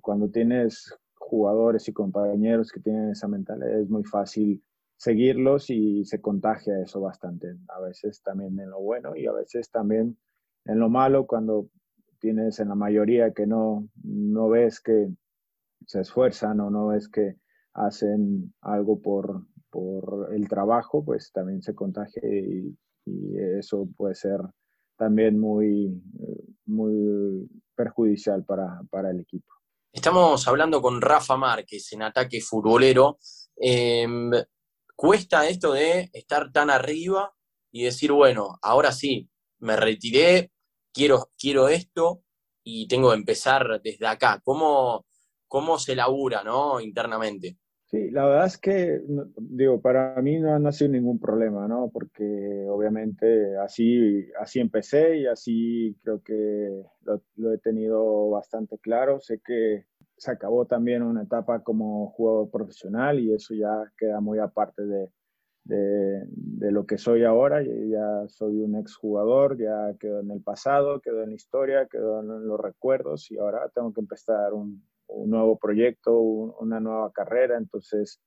cuando 0.01 0.29
tienes 0.29 0.97
jugadores 1.15 1.87
y 1.89 1.93
compañeros 1.93 2.71
que 2.71 2.79
tienen 2.79 3.09
esa 3.09 3.27
mentalidad 3.27 3.81
es 3.81 3.89
muy 3.89 4.05
fácil 4.05 4.63
seguirlos 4.95 5.69
y 5.69 6.05
se 6.05 6.21
contagia 6.21 6.79
eso 6.81 7.01
bastante. 7.01 7.55
A 7.67 7.81
veces 7.81 8.21
también 8.23 8.57
en 8.59 8.69
lo 8.69 8.79
bueno 8.79 9.17
y 9.17 9.27
a 9.27 9.33
veces 9.33 9.69
también 9.69 10.17
en 10.63 10.79
lo 10.79 10.89
malo 10.89 11.27
cuando 11.27 11.69
tienes 12.19 12.59
en 12.59 12.69
la 12.69 12.75
mayoría 12.75 13.31
que 13.31 13.45
no, 13.45 13.89
no 14.03 14.49
ves 14.49 14.79
que, 14.79 15.09
se 15.87 16.01
esfuerzan 16.01 16.59
o 16.59 16.69
no 16.69 16.93
es 16.93 17.07
que 17.09 17.37
hacen 17.73 18.53
algo 18.61 19.01
por, 19.01 19.45
por 19.69 20.29
el 20.33 20.47
trabajo, 20.47 21.03
pues 21.03 21.31
también 21.31 21.61
se 21.61 21.73
contagia 21.73 22.21
y, 22.23 22.77
eso 23.57 23.87
puede 23.95 24.15
ser 24.15 24.41
también 24.97 25.39
muy, 25.39 26.03
muy 26.65 27.49
perjudicial 27.73 28.43
para, 28.43 28.81
para, 28.89 29.11
el 29.11 29.21
equipo. 29.21 29.49
Estamos 29.93 30.45
hablando 30.45 30.81
con 30.81 30.99
Rafa 30.99 31.37
Márquez 31.37 31.93
en 31.93 32.01
ataque 32.01 32.41
futbolero. 32.41 33.17
Em, 33.55 34.29
cuesta 34.93 35.47
esto 35.47 35.71
de 35.71 36.09
estar 36.11 36.51
tan 36.51 36.69
arriba 36.69 37.33
y 37.71 37.83
decir, 37.83 38.11
bueno, 38.11 38.59
ahora 38.61 38.91
sí, 38.91 39.29
me 39.59 39.77
retiré, 39.77 40.51
quiero, 40.93 41.31
quiero 41.37 41.69
esto 41.69 42.23
y 42.61 42.89
tengo 42.89 43.11
que 43.11 43.17
empezar 43.19 43.81
desde 43.81 44.05
acá. 44.05 44.41
¿Cómo, 44.43 45.05
cómo 45.47 45.77
se 45.79 45.95
labura 45.95 46.43
¿no? 46.43 46.79
internamente? 46.79 47.57
Sí, 47.89 48.11
la 48.11 48.25
verdad 48.25 48.47
es 48.47 48.57
que, 48.57 49.01
digo, 49.37 49.79
para 49.79 50.21
mí 50.21 50.37
no, 50.39 50.53
ha 50.67 50.71
sido 50.73 50.91
ningún 50.91 51.19
problema, 51.19 51.69
¿no? 51.69 51.89
Porque 51.89 52.65
obviamente 52.69 53.57
así, 53.59 54.27
así 54.41 54.59
empecé 54.59 55.19
y 55.19 55.25
así 55.25 55.95
creo 56.03 56.21
que 56.21 56.83
lo, 57.37 57.53
he 57.53 57.57
tenido 57.59 58.29
bastante 58.29 58.77
claro. 58.79 59.21
Sé 59.21 59.39
que 59.39 59.85
se 60.17 60.31
acabó 60.31 60.65
también 60.65 61.01
una 61.01 61.23
etapa 61.23 61.63
como 61.63 62.09
jugador 62.09 62.51
profesional 62.51 63.21
y 63.21 63.33
eso 63.33 63.53
ya 63.53 63.89
queda 63.97 64.19
muy 64.19 64.39
aparte 64.39 64.85
de, 64.85 65.09
de, 65.63 66.25
de, 66.27 66.71
lo 66.73 66.85
que 66.85 66.97
soy 66.97 67.23
ahora. 67.23 67.63
Ya 67.63 68.27
soy 68.27 68.63
un 68.63 68.75
exjugador, 68.75 69.57
ya 69.57 69.95
quedó 69.97 70.19
en 70.19 70.31
el 70.31 70.41
pasado, 70.41 70.99
quedó 70.99 71.23
en 71.23 71.29
la 71.29 71.35
historia, 71.35 71.87
quedó 71.89 72.19
en 72.19 72.47
los 72.47 72.59
recuerdos 72.59 73.31
y 73.31 73.37
ahora 73.37 73.69
tengo 73.73 73.93
que 73.93 74.01
empezar 74.01 74.53
un, 74.53 74.83
un 75.07 75.29
nuevo 75.29 75.57
proyecto, 75.57 76.17
una 76.19 76.79
nueva 76.79 77.11
carrera. 77.11 77.57
Entonces, 77.57 78.19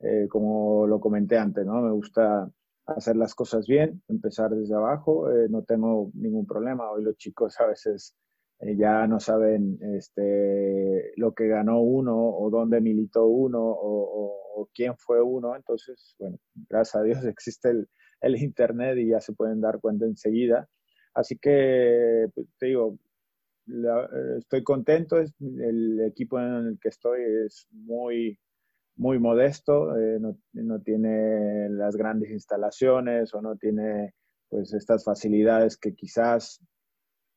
eh, 0.00 0.26
como 0.28 0.86
lo 0.86 1.00
comenté 1.00 1.38
antes, 1.38 1.64
¿no? 1.64 1.80
Me 1.82 1.92
gusta 1.92 2.50
hacer 2.86 3.16
las 3.16 3.34
cosas 3.34 3.66
bien, 3.66 4.02
empezar 4.08 4.50
desde 4.50 4.74
abajo, 4.74 5.30
eh, 5.30 5.48
no 5.48 5.62
tengo 5.62 6.10
ningún 6.14 6.46
problema. 6.46 6.90
Hoy 6.90 7.04
los 7.04 7.16
chicos 7.16 7.58
a 7.60 7.66
veces 7.66 8.16
eh, 8.60 8.76
ya 8.76 9.06
no 9.06 9.20
saben 9.20 9.78
este, 9.96 11.12
lo 11.16 11.34
que 11.34 11.46
ganó 11.48 11.80
uno 11.80 12.16
o 12.16 12.50
dónde 12.50 12.80
militó 12.80 13.26
uno 13.26 13.60
o, 13.62 14.68
quién 14.74 14.96
fue 14.96 15.20
uno. 15.20 15.54
Entonces, 15.56 16.16
bueno, 16.18 16.38
gracias 16.68 16.96
a 16.96 17.02
Dios 17.02 17.24
existe 17.24 17.70
el, 17.70 17.88
el 18.20 18.36
Internet 18.42 18.96
y 18.98 19.08
ya 19.08 19.20
se 19.20 19.32
pueden 19.32 19.60
dar 19.60 19.80
cuenta 19.80 20.06
enseguida. 20.06 20.68
Así 21.14 21.36
que, 21.38 22.28
pues, 22.34 22.46
te 22.58 22.66
digo, 22.66 22.96
eh, 23.68 24.38
estoy 24.38 24.62
contento, 24.62 25.16
el 25.18 26.00
equipo 26.00 26.38
en 26.38 26.66
el 26.66 26.78
que 26.80 26.88
estoy 26.88 27.20
es 27.46 27.66
muy, 27.70 28.38
muy 28.96 29.18
modesto, 29.18 29.96
eh, 29.96 30.18
no, 30.20 30.36
no, 30.52 30.80
tiene 30.80 31.68
las 31.70 31.96
grandes 31.96 32.30
instalaciones 32.30 33.32
o 33.34 33.42
no 33.42 33.56
tiene 33.56 34.14
pues 34.48 34.74
estas 34.74 35.04
facilidades 35.04 35.78
que 35.78 35.94
quizás 35.94 36.60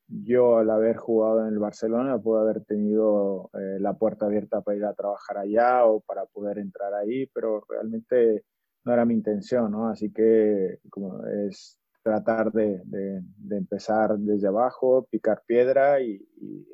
yo 0.08 0.58
al 0.58 0.70
haber 0.70 0.98
jugado 0.98 1.42
en 1.42 1.54
el 1.54 1.60
Barcelona 1.60 2.20
puedo 2.20 2.42
haber 2.42 2.64
tenido 2.66 3.50
eh, 3.54 3.80
la 3.80 3.94
puerta 3.94 4.26
abierta 4.28 4.62
para 4.62 4.78
ir 4.78 4.86
a 4.86 4.94
trabajar 4.94 5.38
allá 5.38 5.86
o 5.86 6.02
para 6.02 6.26
poder 6.26 6.60
entrar 6.60 6.94
ahí, 6.94 7.26
pero 7.28 7.64
realmente 7.68 8.44
no 8.84 8.94
era 8.94 9.06
mi 9.06 9.16
intención, 9.16 9.72
¿no? 9.72 9.90
Así 9.90 10.12
que 10.12 10.80
como 10.90 11.26
es 11.26 11.80
tratar 12.06 12.52
de, 12.52 12.84
de, 12.86 13.58
empezar 13.58 14.16
desde 14.20 14.48
abajo, 14.48 15.08
picar 15.10 15.42
piedra 15.48 16.00
y, 16.00 16.24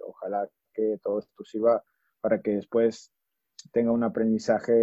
ojalá 0.05 0.45
que 0.73 0.97
todo 1.01 1.19
esto 1.19 1.45
sirva 1.45 1.81
para 2.19 2.41
que 2.41 2.51
después 2.51 3.13
tenga 3.71 3.93
un 3.93 4.03
aprendizaje 4.03 4.73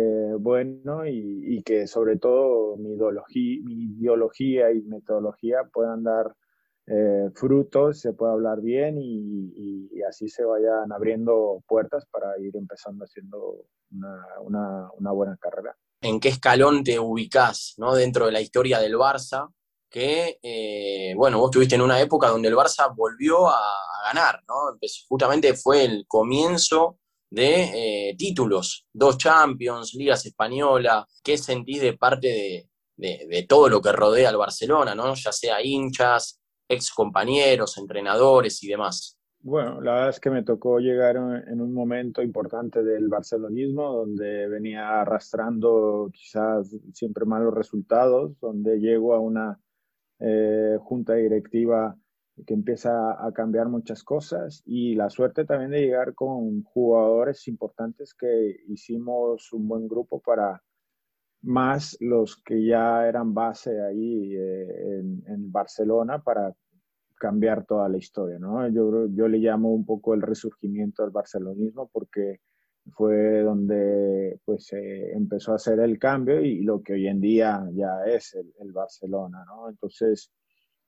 bueno 0.40 1.06
y, 1.06 1.62
que 1.66 1.86
sobre 1.86 2.16
todo 2.16 2.78
mi 2.78 2.94
ideología, 2.94 4.70
mi 4.70 4.78
y 4.78 4.82
metodología 4.84 5.64
puedan 5.70 6.02
dar 6.02 6.34
eh, 6.86 7.28
frutos, 7.34 8.00
se 8.00 8.14
pueda 8.14 8.32
hablar 8.32 8.62
bien 8.62 8.96
y, 8.96 9.52
y, 9.54 10.02
así 10.08 10.30
se 10.30 10.44
vayan 10.44 10.90
abriendo 10.90 11.62
puertas 11.66 12.06
para 12.06 12.38
ir 12.40 12.56
empezando 12.56 13.04
haciendo 13.04 13.66
una, 13.90 14.24
una, 14.40 14.90
una 14.92 15.12
buena 15.12 15.36
carrera. 15.36 15.76
¿En 16.00 16.20
qué 16.20 16.30
escalón 16.30 16.84
te 16.84 16.98
ubicas 16.98 17.74
¿no? 17.76 17.94
dentro 17.94 18.24
de 18.24 18.32
la 18.32 18.40
historia 18.40 18.78
del 18.78 18.94
Barça? 18.94 19.52
Que, 19.90 20.38
eh, 20.42 21.14
bueno, 21.16 21.38
vos 21.38 21.48
estuviste 21.48 21.74
en 21.74 21.82
una 21.82 22.00
época 22.00 22.28
donde 22.28 22.48
el 22.48 22.56
Barça 22.56 22.94
volvió 22.94 23.48
a, 23.48 23.60
ganar, 24.12 24.42
¿no? 24.48 24.78
justamente 25.06 25.54
fue 25.54 25.84
el 25.84 26.06
comienzo 26.06 26.98
de 27.30 28.08
eh, 28.10 28.16
títulos, 28.16 28.86
dos 28.90 29.18
Champions, 29.18 29.92
Ligas 29.94 30.24
Española, 30.24 31.06
¿qué 31.22 31.36
sentís 31.36 31.82
de 31.82 31.92
parte 31.92 32.70
de, 32.96 33.46
todo 33.46 33.68
lo 33.68 33.82
que 33.82 33.92
rodea 33.92 34.30
al 34.30 34.36
Barcelona, 34.36 34.94
¿no? 34.94 35.14
Ya 35.14 35.30
sea 35.30 35.62
hinchas, 35.62 36.40
ex 36.68 36.90
compañeros, 36.90 37.76
entrenadores 37.76 38.62
y 38.62 38.68
demás. 38.68 39.18
Bueno, 39.40 39.80
la 39.80 39.94
verdad 39.94 40.08
es 40.10 40.20
que 40.20 40.30
me 40.30 40.42
tocó 40.42 40.78
llegar 40.78 41.16
en 41.16 41.60
un 41.60 41.72
momento 41.72 42.22
importante 42.22 42.82
del 42.82 43.08
barcelonismo, 43.08 43.92
donde 43.92 44.48
venía 44.48 45.00
arrastrando 45.00 46.10
quizás 46.12 46.74
siempre 46.92 47.24
malos 47.24 47.54
resultados, 47.54 48.38
donde 48.40 48.80
llego 48.80 49.14
a 49.14 49.20
una 49.20 49.60
eh, 50.20 50.76
junta 50.80 51.14
directiva 51.14 51.96
que 52.46 52.54
empieza 52.54 53.24
a 53.24 53.32
cambiar 53.32 53.68
muchas 53.68 54.02
cosas 54.04 54.62
y 54.64 54.94
la 54.94 55.10
suerte 55.10 55.44
también 55.44 55.70
de 55.70 55.80
llegar 55.80 56.14
con 56.14 56.62
jugadores 56.62 57.48
importantes 57.48 58.14
que 58.14 58.56
hicimos 58.68 59.52
un 59.52 59.66
buen 59.68 59.88
grupo 59.88 60.20
para 60.20 60.62
más 61.42 61.96
los 62.00 62.40
que 62.42 62.64
ya 62.64 63.06
eran 63.06 63.34
base 63.34 63.80
ahí 63.82 64.34
eh, 64.36 64.98
en, 65.26 65.52
Barcelona 65.52 66.22
para 66.22 66.52
cambiar 67.16 67.64
toda 67.64 67.88
la 67.88 67.98
historia, 67.98 68.38
¿no? 68.38 68.68
Yo, 68.68 69.06
yo 69.08 69.28
le 69.28 69.38
llamo 69.38 69.72
un 69.72 69.84
poco 69.84 70.14
el 70.14 70.22
resurgimiento 70.22 71.02
del 71.02 71.10
barcelonismo 71.10 71.88
porque 71.92 72.40
fue 72.92 73.42
donde 73.42 74.40
pues 74.44 74.70
empezó 74.72 75.52
a 75.52 75.56
hacer 75.56 75.80
el 75.80 75.98
cambio 75.98 76.40
y 76.40 76.62
lo 76.62 76.82
que 76.82 76.94
hoy 76.94 77.06
en 77.06 77.20
día 77.20 77.64
ya 77.72 78.04
es 78.06 78.34
el, 78.34 78.72
Barcelona, 78.72 79.44
¿no? 79.46 79.68
Entonces, 79.68 80.30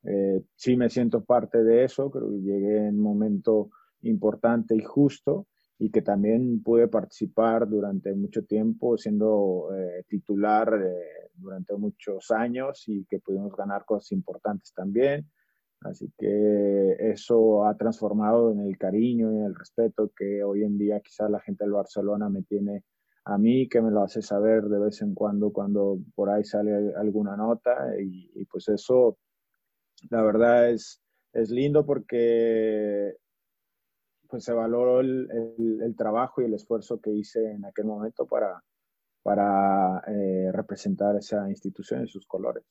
eh, 0.04 0.42
sí 0.54 0.76
me 0.76 0.88
siento 0.88 1.24
parte 1.24 1.62
de 1.62 1.84
eso, 1.84 2.10
creo 2.10 2.30
que 2.30 2.40
llegué 2.40 2.88
en 2.88 2.96
un 2.96 3.02
momento 3.02 3.70
importante 4.02 4.74
y 4.74 4.82
justo 4.82 5.46
y 5.78 5.90
que 5.90 6.02
también 6.02 6.62
pude 6.62 6.88
participar 6.88 7.68
durante 7.68 8.14
mucho 8.14 8.44
tiempo 8.44 8.98
siendo 8.98 9.70
eh, 9.74 10.04
titular 10.08 10.74
eh, 10.74 11.30
durante 11.34 11.74
muchos 11.76 12.30
años 12.30 12.84
y 12.86 13.06
que 13.06 13.18
pudimos 13.18 13.54
ganar 13.56 13.84
cosas 13.86 14.12
importantes 14.12 14.72
también. 14.74 15.26
Así 15.82 16.12
que 16.18 16.96
eso 16.98 17.64
ha 17.64 17.76
transformado 17.76 18.52
en 18.52 18.60
el 18.60 18.76
cariño 18.76 19.32
y 19.32 19.36
en 19.36 19.44
el 19.44 19.54
respeto 19.54 20.10
que 20.14 20.44
hoy 20.44 20.62
en 20.64 20.76
día 20.76 21.00
quizás 21.00 21.30
la 21.30 21.40
gente 21.40 21.64
del 21.64 21.72
Barcelona 21.72 22.28
me 22.28 22.42
tiene 22.42 22.84
a 23.24 23.38
mí, 23.38 23.68
que 23.68 23.80
me 23.80 23.90
lo 23.90 24.02
hace 24.02 24.22
saber 24.22 24.64
de 24.64 24.78
vez 24.78 25.00
en 25.02 25.14
cuando 25.14 25.52
cuando 25.52 25.98
por 26.14 26.30
ahí 26.30 26.44
sale 26.44 26.94
alguna 26.96 27.36
nota 27.36 27.94
y, 27.98 28.44
pues 28.46 28.68
eso, 28.68 29.18
la 30.10 30.22
verdad 30.22 30.70
es, 30.70 31.00
es 31.32 31.50
lindo 31.50 31.84
porque 31.86 33.16
pues 34.28 34.44
se 34.44 34.52
valoró 34.52 35.00
el, 35.00 35.94
trabajo 35.96 36.40
y 36.40 36.44
el 36.44 36.54
esfuerzo 36.54 37.00
que 37.00 37.10
hice 37.10 37.52
en 37.52 37.64
aquel 37.64 37.86
momento 37.86 38.26
para, 38.26 38.62
para 39.22 40.02
eh, 40.06 40.50
representar 40.52 41.16
esa 41.16 41.48
institución 41.48 42.04
y 42.04 42.08
sus 42.08 42.26
colores. 42.26 42.64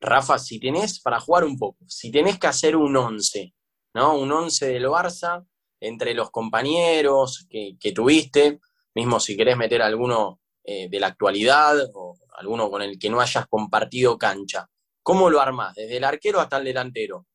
Rafa, 0.00 0.38
si 0.38 0.58
tenés, 0.58 1.00
para 1.00 1.20
jugar 1.20 1.44
un 1.44 1.58
poco, 1.58 1.84
si 1.86 2.10
tenés 2.10 2.38
que 2.38 2.46
hacer 2.46 2.76
un 2.76 2.96
11, 2.96 3.54
¿no? 3.94 4.18
Un 4.18 4.32
11 4.32 4.66
del 4.66 4.86
Barça, 4.86 5.44
entre 5.80 6.14
los 6.14 6.30
compañeros 6.30 7.46
que, 7.48 7.92
tuviste, 7.94 8.60
mismo 8.94 9.20
si 9.20 9.36
querés 9.36 9.56
meter 9.56 9.82
alguno 9.82 10.40
eh, 10.64 10.88
de 10.88 11.00
la 11.00 11.08
actualidad 11.08 11.76
o 11.94 12.16
alguno 12.36 12.70
con 12.70 12.82
el 12.82 12.98
que 12.98 13.10
no 13.10 13.20
hayas 13.20 13.46
compartido 13.46 14.18
cancha, 14.18 14.68
¿cómo 15.02 15.30
lo 15.30 15.40
armás? 15.40 15.74
Desde 15.74 15.96
el 15.96 16.04
arquero 16.04 16.40
hasta 16.40 16.58
el 16.58 16.64
delantero. 16.64 17.26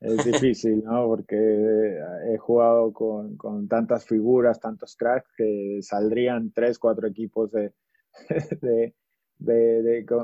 es 0.00 0.24
difícil, 0.24 0.84
¿no? 0.84 1.06
Porque 1.06 1.36
he 1.36 2.38
jugado 2.38 2.92
con, 2.92 3.36
tantas 3.68 4.04
figuras, 4.04 4.60
tantos 4.60 4.94
cracks, 4.96 5.32
que 5.36 5.78
saldrían 5.82 6.52
tres, 6.52 6.78
cuatro 6.78 7.08
equipos 7.08 7.52
de, 7.52 7.72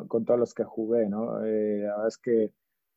con, 0.08 0.24
todos 0.24 0.40
los 0.40 0.54
que 0.54 0.64
jugué, 0.64 1.08
¿no? 1.08 1.44
Eh, 1.44 1.80
la 1.82 1.92
verdad 1.92 2.08
es 2.08 2.18
que 2.18 2.52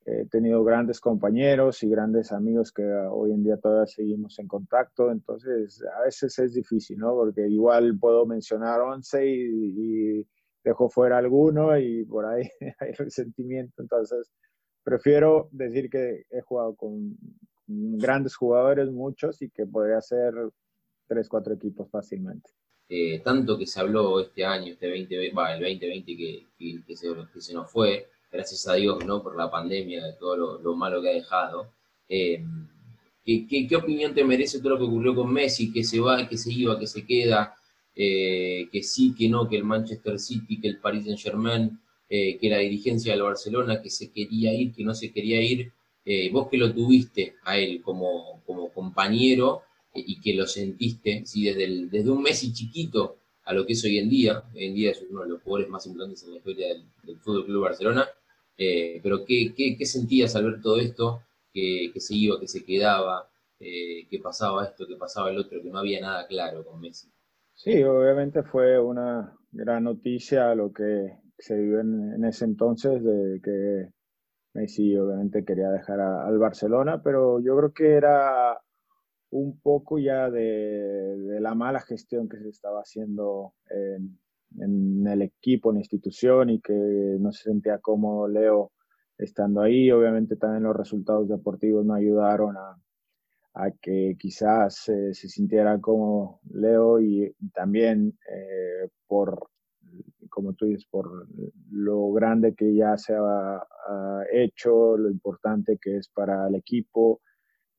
he 0.05 0.25
tenido 0.27 0.63
grandes 0.63 1.00
compañeros 1.00 1.81
y 1.84 1.89
grandes 1.89 2.31
amigos 2.31 2.72
que 2.72 2.84
hoy 2.84 3.31
en 3.31 3.43
día 3.43 3.57
todavía 3.57 3.88
seguimos 3.88 4.38
en 4.38 4.48
contacto, 4.48 5.12
entonces 5.12 5.84
a 5.98 6.01
veces 6.01 6.38
es 6.39 6.53
difícil, 6.53 7.00
¿no? 7.00 7.13
Porque 7.13 7.48
igual 7.48 7.98
puedo 8.00 8.25
mencionar 8.25 8.81
11 8.81 9.25
y, 9.25 10.27
dejo 10.63 10.89
fuera 10.89 11.19
alguno 11.19 11.77
y 11.77 12.05
por 12.05 12.25
ahí 12.25 12.50
hay 12.79 12.91
resentimiento, 12.93 13.84
entonces 13.84 14.31
prefiero 14.84 15.48
decir 15.51 15.91
que 15.91 16.24
he 16.29 16.41
jugado 16.41 16.75
con 16.75 17.15
grandes 17.67 18.36
jugadores, 18.36 18.91
muchos, 18.91 19.41
y 19.41 19.50
que 19.50 19.65
podría 19.65 20.01
ser 20.01 20.34
tres, 21.07 21.29
cuatro 21.29 21.53
equipos 21.53 21.89
fácilmente. 21.89 22.50
Eh, 22.88 23.20
tanto 23.24 23.58
que 23.58 23.65
se 23.65 23.80
habló 23.80 24.20
este 24.20 24.46
año, 24.46 24.74
este 24.74 24.88
20, 24.88 25.27
el 25.27 25.34
2020 25.34 26.15
que, 26.15 26.46
que, 26.86 26.96
se, 26.96 27.08
que, 27.34 27.42
se, 27.42 27.54
nos 27.54 27.72
fue, 27.72 28.08
gracias 28.32 28.68
a 28.68 28.75
Dios, 28.75 29.04
¿no? 29.06 29.24
Por 29.24 29.36
la 29.36 29.50
pandemia, 29.50 30.06
de 30.06 30.13
todo 30.13 30.60
lo, 30.60 30.75
malo 30.75 31.01
que 31.01 31.10
ha 31.10 31.13
dejado. 31.13 31.72
Eh, 32.08 32.44
¿qué, 33.25 33.48
¿qué, 33.68 33.75
opinión 33.75 34.13
te 34.13 34.24
merece 34.24 34.60
todo 34.60 34.72
lo 34.72 34.77
que 34.77 34.84
ocurrió 34.84 35.15
con 35.15 35.34
Messi? 35.34 35.74
Que 35.74 35.84
se 35.84 36.00
va, 36.00 36.27
que 36.30 36.38
se 36.38 36.54
iba, 36.54 36.77
que 36.77 36.86
se 36.86 37.06
queda, 37.06 37.56
eh, 37.96 38.68
que 38.72 38.84
sí, 38.84 39.15
que 39.18 39.30
no, 39.30 39.50
que 39.50 39.58
el 39.58 39.63
Manchester 39.63 40.20
City, 40.20 40.62
que 40.62 40.68
el 40.68 40.77
Paris 40.80 41.06
Saint 41.06 41.20
Germain, 41.20 41.80
que 42.08 42.50
la 42.50 42.60
dirigencia 42.60 43.13
del 43.13 43.24
Barcelona, 43.24 43.82
que 43.82 43.89
se 43.89 44.12
quería 44.12 44.54
ir, 44.54 44.74
que 44.74 44.84
no 44.84 44.94
se 44.94 45.12
quería 45.12 45.42
ir. 45.42 45.72
vos 46.32 46.48
que 46.50 46.58
lo 46.58 46.72
tuviste 46.72 47.36
a 47.44 47.58
él 47.58 47.82
como, 47.82 48.44
como 48.46 48.70
compañero, 48.70 49.63
y 49.96 50.20
que 50.20 50.34
lo 50.34 50.46
sentiste, 50.46 51.24
¿sí? 51.25 51.46
desde, 51.46 51.88
desde 51.88 52.10
un 52.10 52.22
Messi 52.22 52.54
chiquito 52.54 53.18
a 53.46 53.54
lo 53.54 53.66
que 53.66 53.74
es 53.74 53.84
hoy 53.86 54.00
en 54.00 54.10
día, 54.10 54.44
hoy 54.54 54.66
en 54.66 54.74
día 54.74 54.92
es 54.92 55.06
uno 55.10 55.22
de 55.22 55.30
los 55.30 55.42
jugadores 55.42 55.70
más 55.70 55.86
importantes 55.86 56.24
en 56.24 56.32
la 56.32 56.38
historia 56.38 56.68
del, 56.70 56.84
del 57.04 57.18
Fútbol 57.18 57.46
Club 57.46 57.64
Barcelona, 57.64 58.08
eh, 58.58 59.00
pero 59.04 59.25
¿qué, 59.25 59.54
¿qué, 59.56 59.86
sentías 59.86 60.36
al 60.36 60.46
ver 60.46 60.62
todo 60.62 60.80
esto? 60.80 61.22
Que, 61.54 61.92
que 61.94 62.00
se 62.00 62.16
iba, 62.16 62.40
que 62.40 62.48
se 62.48 62.64
quedaba, 62.64 63.30
eh, 63.60 64.08
que 64.10 64.20
pasaba 64.20 64.66
esto, 64.66 64.88
que 64.88 64.96
pasaba 64.96 65.30
el 65.30 65.38
otro, 65.38 65.62
que 65.62 65.70
no 65.70 65.80
había 65.80 66.02
nada 66.02 66.28
claro 66.28 66.66
con 66.66 66.80
Messi. 66.80 67.10
Sí, 67.54 67.84
obviamente 67.84 68.44
fue 68.44 68.80
una 68.80 69.34
gran 69.52 69.86
noticia 69.86 70.54
lo 70.56 70.74
que 70.74 71.18
se 71.38 71.56
vivió 71.56 71.80
en, 71.80 72.24
ese 72.25 72.46
entonces, 72.46 73.04
de 73.04 73.40
que 73.42 73.90
Messi 74.54 74.96
obviamente 74.98 75.46
quería 75.46 75.70
dejar 75.70 76.00
al 76.00 76.38
Barcelona, 76.38 77.02
pero 77.04 77.40
yo 77.40 77.56
creo 77.58 77.74
que 77.74 77.94
era 77.94 78.60
un 79.36 79.60
poco 79.60 80.00
ya 80.00 80.30
de, 80.30 81.39
la 81.42 81.54
mala 81.56 81.82
gestión 81.82 82.30
que 82.30 82.38
se 82.39 82.50
estaba 82.50 82.80
haciendo 82.80 83.54
en, 83.70 85.06
el 85.06 85.22
equipo, 85.22 85.70
en 85.70 85.75
la 85.75 85.82
institución 85.82 86.50
y 86.50 86.62
que 86.62 86.74
no 87.20 87.32
se 87.34 87.44
sentía 87.44 87.80
como 87.80 88.27
Leo 88.30 88.72
estando 89.18 89.62
ahí. 89.62 89.92
Obviamente 89.92 90.38
también 90.38 90.63
los 90.63 90.75
resultados 90.75 91.27
deportivos 91.27 91.86
no 91.86 91.94
ayudaron 91.96 92.56
a, 92.56 92.77
que 93.82 94.15
quizás 94.20 94.75
se 94.75 95.13
sintiera 95.13 95.80
como 95.80 96.42
Leo 96.54 97.00
y 97.00 97.34
también 97.54 98.18
eh, 98.30 98.89
por, 99.08 99.50
como 100.30 100.54
tú 100.54 100.65
dices, 100.65 100.86
por 100.89 101.27
lo 101.72 102.12
grande 102.12 102.54
que 102.54 102.74
ya 102.74 102.98
se 102.98 103.13
ha 103.15 103.63
hecho, 104.32 104.98
lo 104.98 105.10
importante 105.10 105.77
que 105.82 105.98
es 105.98 106.10
para 106.10 106.48
el 106.48 106.56
equipo 106.56 107.22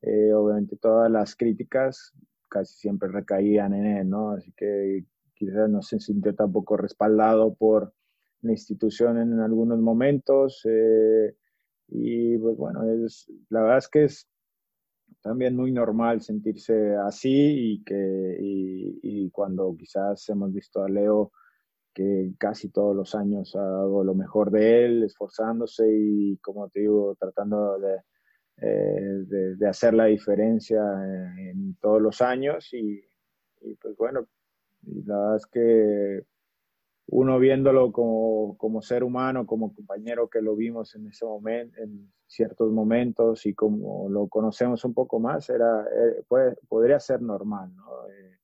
eh, 0.02 0.32
obviamente 0.32 0.76
todas 0.76 1.10
las 1.10 1.34
críticas 1.36 2.12
casi 2.48 2.74
siempre 2.74 3.08
recaían 3.08 3.74
en 3.74 3.86
él, 3.86 4.08
¿no? 4.08 4.30
Así 4.30 4.52
que 4.56 5.04
quizás 5.34 5.68
no 5.68 5.82
se 5.82 6.00
sintió 6.00 6.34
tampoco 6.34 6.76
respaldado 6.76 7.54
por 7.54 7.92
la 8.42 8.52
institución 8.52 9.18
en 9.18 9.40
algunos 9.40 9.78
momentos. 9.80 10.60
Eh, 10.64 11.34
y 11.88 12.38
pues 12.38 12.56
bueno, 12.56 12.82
es, 13.04 13.30
la 13.50 13.62
verdad 13.62 13.78
es 13.78 13.88
que 13.88 14.04
es 14.04 14.28
también 15.22 15.56
muy 15.56 15.72
normal 15.72 16.20
sentirse 16.22 16.94
así 16.96 17.72
y 17.72 17.84
que 17.84 18.38
y, 18.40 19.30
cuando 19.30 19.74
quizás 19.76 20.28
hemos 20.28 20.52
visto 20.52 20.82
a 20.82 20.88
Leo 20.88 21.32
que 21.92 22.32
casi 22.38 22.70
todos 22.70 22.94
los 22.94 23.14
años 23.14 23.54
ha 23.56 23.62
dado 23.62 24.04
lo 24.04 24.14
mejor 24.14 24.50
de 24.50 24.84
él, 24.84 25.02
esforzándose 25.02 25.84
y 25.90 26.36
como 26.38 26.68
te 26.68 26.80
digo, 26.80 27.16
tratando 27.18 27.78
de, 27.78 27.96
eh, 28.60 29.24
de, 29.58 29.68
hacer 29.68 29.94
la 29.94 30.06
diferencia 30.06 30.80
en, 31.36 31.76
todos 31.80 32.00
los 32.00 32.22
años 32.22 32.72
y, 32.72 33.02
pues 33.80 33.96
bueno, 33.96 34.26
la 34.82 35.18
verdad 35.18 35.36
es 35.36 35.46
que 35.46 36.22
uno 37.08 37.38
viéndolo 37.38 37.92
como, 37.92 38.56
como, 38.56 38.82
ser 38.82 39.04
humano, 39.04 39.46
como 39.46 39.74
compañero 39.74 40.28
que 40.28 40.40
lo 40.40 40.56
vimos 40.56 40.94
en 40.94 41.06
ese 41.06 41.24
momento, 41.24 41.80
en 41.80 42.12
ciertos 42.26 42.72
momentos 42.72 43.46
y 43.46 43.54
como 43.54 44.08
lo 44.08 44.26
conocemos 44.28 44.84
un 44.84 44.94
poco 44.94 45.20
más, 45.20 45.48
era, 45.50 45.82
eh, 45.82 46.24
podría 46.68 46.98
ser 46.98 47.22
normal, 47.22 47.74
¿no? 47.76 48.08
Eh, 48.08 48.38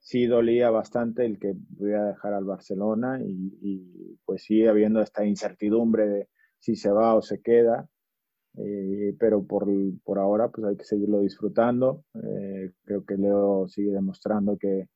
sí 0.00 0.26
dolía 0.26 0.68
bastante 0.70 1.24
el 1.24 1.38
que 1.38 1.54
pudiera 1.78 2.08
dejar 2.08 2.34
al 2.34 2.44
Barcelona 2.44 3.20
y, 3.22 3.56
y, 3.62 4.18
pues 4.26 4.42
sigue 4.42 4.68
habiendo 4.68 5.00
esta 5.00 5.24
incertidumbre 5.24 6.06
de 6.06 6.28
si 6.58 6.76
se 6.76 6.90
va 6.90 7.14
o 7.14 7.22
se 7.22 7.40
queda. 7.40 7.88
Eh, 8.56 9.16
pero 9.18 9.44
por, 9.44 9.66
por, 10.04 10.18
ahora 10.18 10.48
pues 10.48 10.66
hay 10.66 10.76
que 10.76 10.84
seguirlo 10.84 11.20
disfrutando. 11.20 12.04
Eh, 12.14 12.72
creo 12.84 13.04
que 13.04 13.16
Leo 13.16 13.66
sigue 13.68 13.90
demostrando 13.90 14.56
que, 14.56 14.88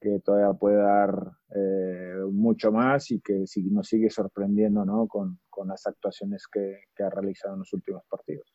que 0.00 0.20
todavía 0.20 0.58
puede 0.58 0.76
dar 0.76 1.32
eh, 1.54 2.16
mucho 2.30 2.72
más 2.72 3.10
y 3.10 3.20
que 3.20 3.44
nos 3.70 3.88
sigue 3.88 4.08
sorprendiendo 4.08 4.84
¿no? 4.84 5.06
con, 5.06 5.38
con 5.50 5.68
las 5.68 5.86
actuaciones 5.86 6.46
que, 6.50 6.84
que, 6.96 7.02
ha 7.02 7.10
realizado 7.10 7.54
en 7.54 7.60
los 7.60 7.72
últimos 7.72 8.02
partidos. 8.08 8.46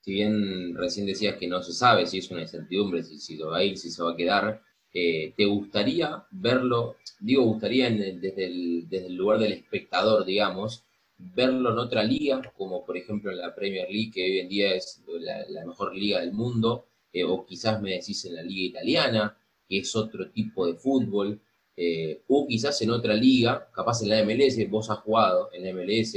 Si 0.00 0.14
bien 0.14 0.74
recién 0.76 1.06
decías 1.06 1.36
que 1.36 1.46
no 1.46 1.60
se 1.62 1.72
sabe 1.72 2.06
si 2.06 2.18
es 2.18 2.30
una 2.30 2.40
incertidumbre, 2.40 3.02
si, 3.02 3.18
si 3.18 3.36
va 3.36 3.58
a 3.58 3.64
ir, 3.64 3.76
si 3.76 3.90
se 3.90 4.02
va 4.02 4.12
a 4.12 4.16
quedar, 4.16 4.62
¿te 4.90 5.44
gustaría 5.44 6.24
verlo? 6.30 6.96
Digo, 7.20 7.44
gustaría 7.44 7.90
desde, 7.90 8.46
el, 8.46 8.88
desde 8.88 9.08
el 9.08 9.14
lugar 9.14 9.38
del 9.38 9.52
espectador, 9.52 10.24
digamos, 10.24 10.86
verlo 11.34 11.72
en 11.72 11.78
otra 11.78 12.02
liga, 12.02 12.40
como 12.56 12.84
por 12.84 12.96
ejemplo 12.96 13.30
en 13.30 13.38
la 13.38 13.54
Premier 13.54 13.88
League, 13.90 14.10
que 14.12 14.24
hoy 14.24 14.38
en 14.38 14.48
día 14.48 14.74
es 14.74 15.02
la, 15.06 15.64
mejor 15.66 15.94
liga 15.94 16.20
del 16.20 16.32
mundo, 16.32 16.86
eh, 17.12 17.24
o 17.24 17.44
quizás 17.44 17.80
me 17.80 17.92
decís 17.92 18.24
en 18.24 18.36
la 18.36 18.42
liga 18.42 18.78
italiana, 18.78 19.36
que 19.68 19.78
es 19.78 19.94
otro 19.94 20.30
tipo 20.30 20.66
de 20.66 20.74
fútbol, 20.74 21.40
eh, 21.76 22.22
o 22.28 22.46
quizás 22.46 22.80
en 22.82 22.90
otra 22.90 23.14
liga, 23.14 23.70
capaz 23.72 24.02
en 24.02 24.08
la 24.10 24.24
MLS, 24.24 24.68
vos 24.68 24.90
has 24.90 24.98
jugado 24.98 25.50
en 25.52 25.64
la 25.64 25.72
MLS, 25.72 26.14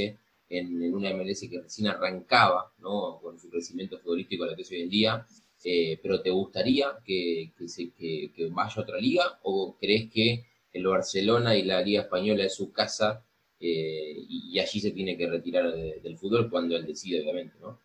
en, 0.50 0.94
una 0.94 1.14
MLS 1.14 1.48
que 1.50 1.62
recién 1.62 1.88
arrancaba, 1.88 2.72
¿no? 2.80 3.20
con 3.22 3.40
su 3.40 3.50
crecimiento 3.50 4.00
futbolístico 4.00 4.44
a 4.44 4.48
la 4.48 4.56
que 4.56 4.62
es 4.62 4.72
hoy 4.72 4.82
en 4.82 4.90
día, 4.90 5.26
eh, 5.64 6.00
pero 6.02 6.22
¿te 6.22 6.30
gustaría 6.30 6.88
que, 7.06 7.52
que, 7.58 8.32
que 8.36 8.50
vaya 8.50 8.74
a 8.76 8.82
otra 8.82 9.00
liga 9.00 9.40
o 9.44 9.78
crees 9.80 10.12
que 10.12 10.46
el 10.74 10.88
Barcelona 10.88 11.56
y 11.56 11.64
la 11.64 11.82
Liga 11.82 12.02
Española 12.02 12.44
es 12.44 12.56
su 12.56 12.72
casa 12.74 13.24
eh, 13.64 14.26
y, 14.28 14.60
allí 14.60 14.80
se 14.80 14.92
tiene 14.92 15.18
que 15.18 15.30
retirar 15.30 15.72
del 15.72 16.18
fútbol 16.18 16.50
cuando 16.50 16.76
él 16.76 16.86
decide, 16.86 17.22
obviamente, 17.22 17.56
¿no? 17.62 17.80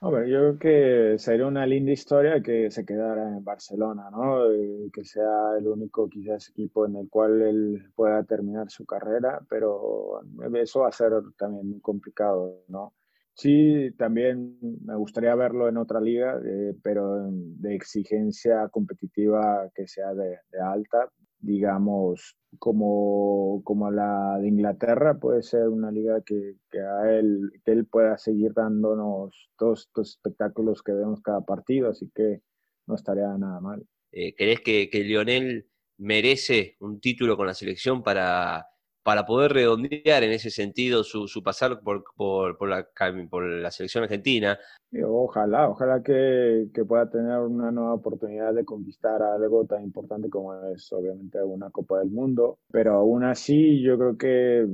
Hombre, 0.00 0.30
yo 0.30 0.38
creo 0.38 0.58
que 0.60 1.18
sería 1.18 1.46
una 1.46 1.66
linda 1.66 1.90
historia 1.90 2.40
que 2.40 2.70
se 2.70 2.86
quedara 2.86 3.36
en 3.36 3.42
Barcelona, 3.42 4.08
¿no? 4.12 4.44
que 4.92 5.04
sea 5.04 5.58
el 5.58 5.66
único 5.66 6.08
quizás 6.08 6.50
equipo 6.50 6.86
en 6.86 6.94
el 6.94 7.08
cual 7.08 7.42
él 7.42 7.90
pueda 7.96 8.22
terminar 8.22 8.70
su 8.70 8.86
carrera, 8.86 9.40
pero 9.50 10.20
eso 10.54 10.80
va 10.80 10.88
a 10.90 10.92
ser 10.92 11.10
también 11.36 11.68
muy 11.68 11.80
complicado, 11.80 12.62
¿no? 12.68 12.94
Sí, 13.34 13.90
también 13.98 14.56
me 14.84 14.94
gustaría 14.94 15.34
verlo 15.34 15.68
en 15.68 15.76
otra 15.76 16.00
liga, 16.00 16.40
eh, 16.44 16.74
pero 16.80 17.28
de 17.30 17.74
exigencia 17.74 18.68
competitiva 18.68 19.68
que 19.74 19.88
sea 19.88 20.14
de 20.14 20.38
alta, 20.60 21.10
digamos, 21.40 22.36
como, 22.58 23.62
como 23.64 23.90
la 23.90 24.38
de 24.40 24.48
Inglaterra, 24.48 25.18
puede 25.18 25.42
ser 25.42 25.68
una 25.68 25.90
liga 25.90 26.22
que, 26.22 26.56
que, 26.70 26.80
a 26.80 27.18
él, 27.18 27.50
que 27.64 27.72
él 27.72 27.86
pueda 27.86 28.18
seguir 28.18 28.52
dándonos 28.54 29.50
todos 29.56 29.86
estos 29.86 30.10
espectáculos 30.10 30.82
que 30.82 30.92
vemos 30.92 31.20
cada 31.22 31.42
partido, 31.42 31.90
así 31.90 32.10
que 32.14 32.42
no 32.86 32.94
estaría 32.94 33.28
nada 33.36 33.60
mal. 33.60 33.86
Eh, 34.12 34.34
¿Crees 34.34 34.60
que, 34.60 34.88
que 34.90 35.04
Lionel 35.04 35.68
merece 35.98 36.76
un 36.80 37.00
título 37.00 37.36
con 37.36 37.46
la 37.46 37.54
selección 37.54 38.02
para 38.02 38.66
para 39.08 39.24
poder 39.24 39.54
redondear 39.54 40.22
en 40.22 40.32
ese 40.32 40.50
sentido 40.50 41.02
su, 41.02 41.28
su 41.28 41.42
pasar 41.42 41.80
por, 41.80 42.04
por, 42.14 42.58
por, 42.58 42.68
la, 42.68 42.86
por 43.30 43.42
la 43.42 43.70
selección 43.70 44.04
argentina. 44.04 44.58
Ojalá, 45.02 45.70
ojalá 45.70 46.02
que, 46.02 46.68
que, 46.74 46.84
pueda 46.84 47.08
tener 47.08 47.38
una 47.38 47.70
nueva 47.70 47.94
oportunidad 47.94 48.52
de 48.52 48.66
conquistar 48.66 49.22
algo 49.22 49.64
tan 49.64 49.82
importante 49.82 50.28
como 50.28 50.52
es 50.74 50.92
obviamente 50.92 51.42
una 51.42 51.70
Copa 51.70 52.00
del 52.00 52.10
Mundo, 52.10 52.58
pero 52.70 52.96
aún 52.96 53.24
así 53.24 53.82
yo 53.82 53.96
creo 53.96 54.18
que 54.18 54.68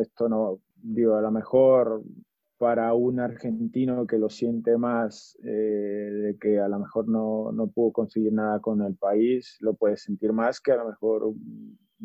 esto 0.00 0.28
no, 0.28 0.60
digo, 0.76 1.16
a 1.16 1.20
lo 1.20 1.32
mejor 1.32 2.04
para 2.58 2.94
un 2.94 3.18
argentino 3.18 4.06
que 4.06 4.16
lo 4.16 4.30
siente 4.30 4.76
más, 4.76 5.36
eh, 5.42 6.36
que 6.40 6.60
a 6.60 6.68
lo 6.68 6.78
mejor 6.78 7.08
no, 7.08 7.50
no 7.50 7.66
pudo 7.66 7.90
conseguir 7.90 8.32
nada 8.32 8.60
con 8.60 8.80
el 8.82 8.94
país, 8.94 9.56
lo 9.58 9.74
puede 9.74 9.96
sentir 9.96 10.32
más 10.32 10.60
que 10.60 10.70
a 10.70 10.76
lo 10.76 10.86
mejor 10.86 11.34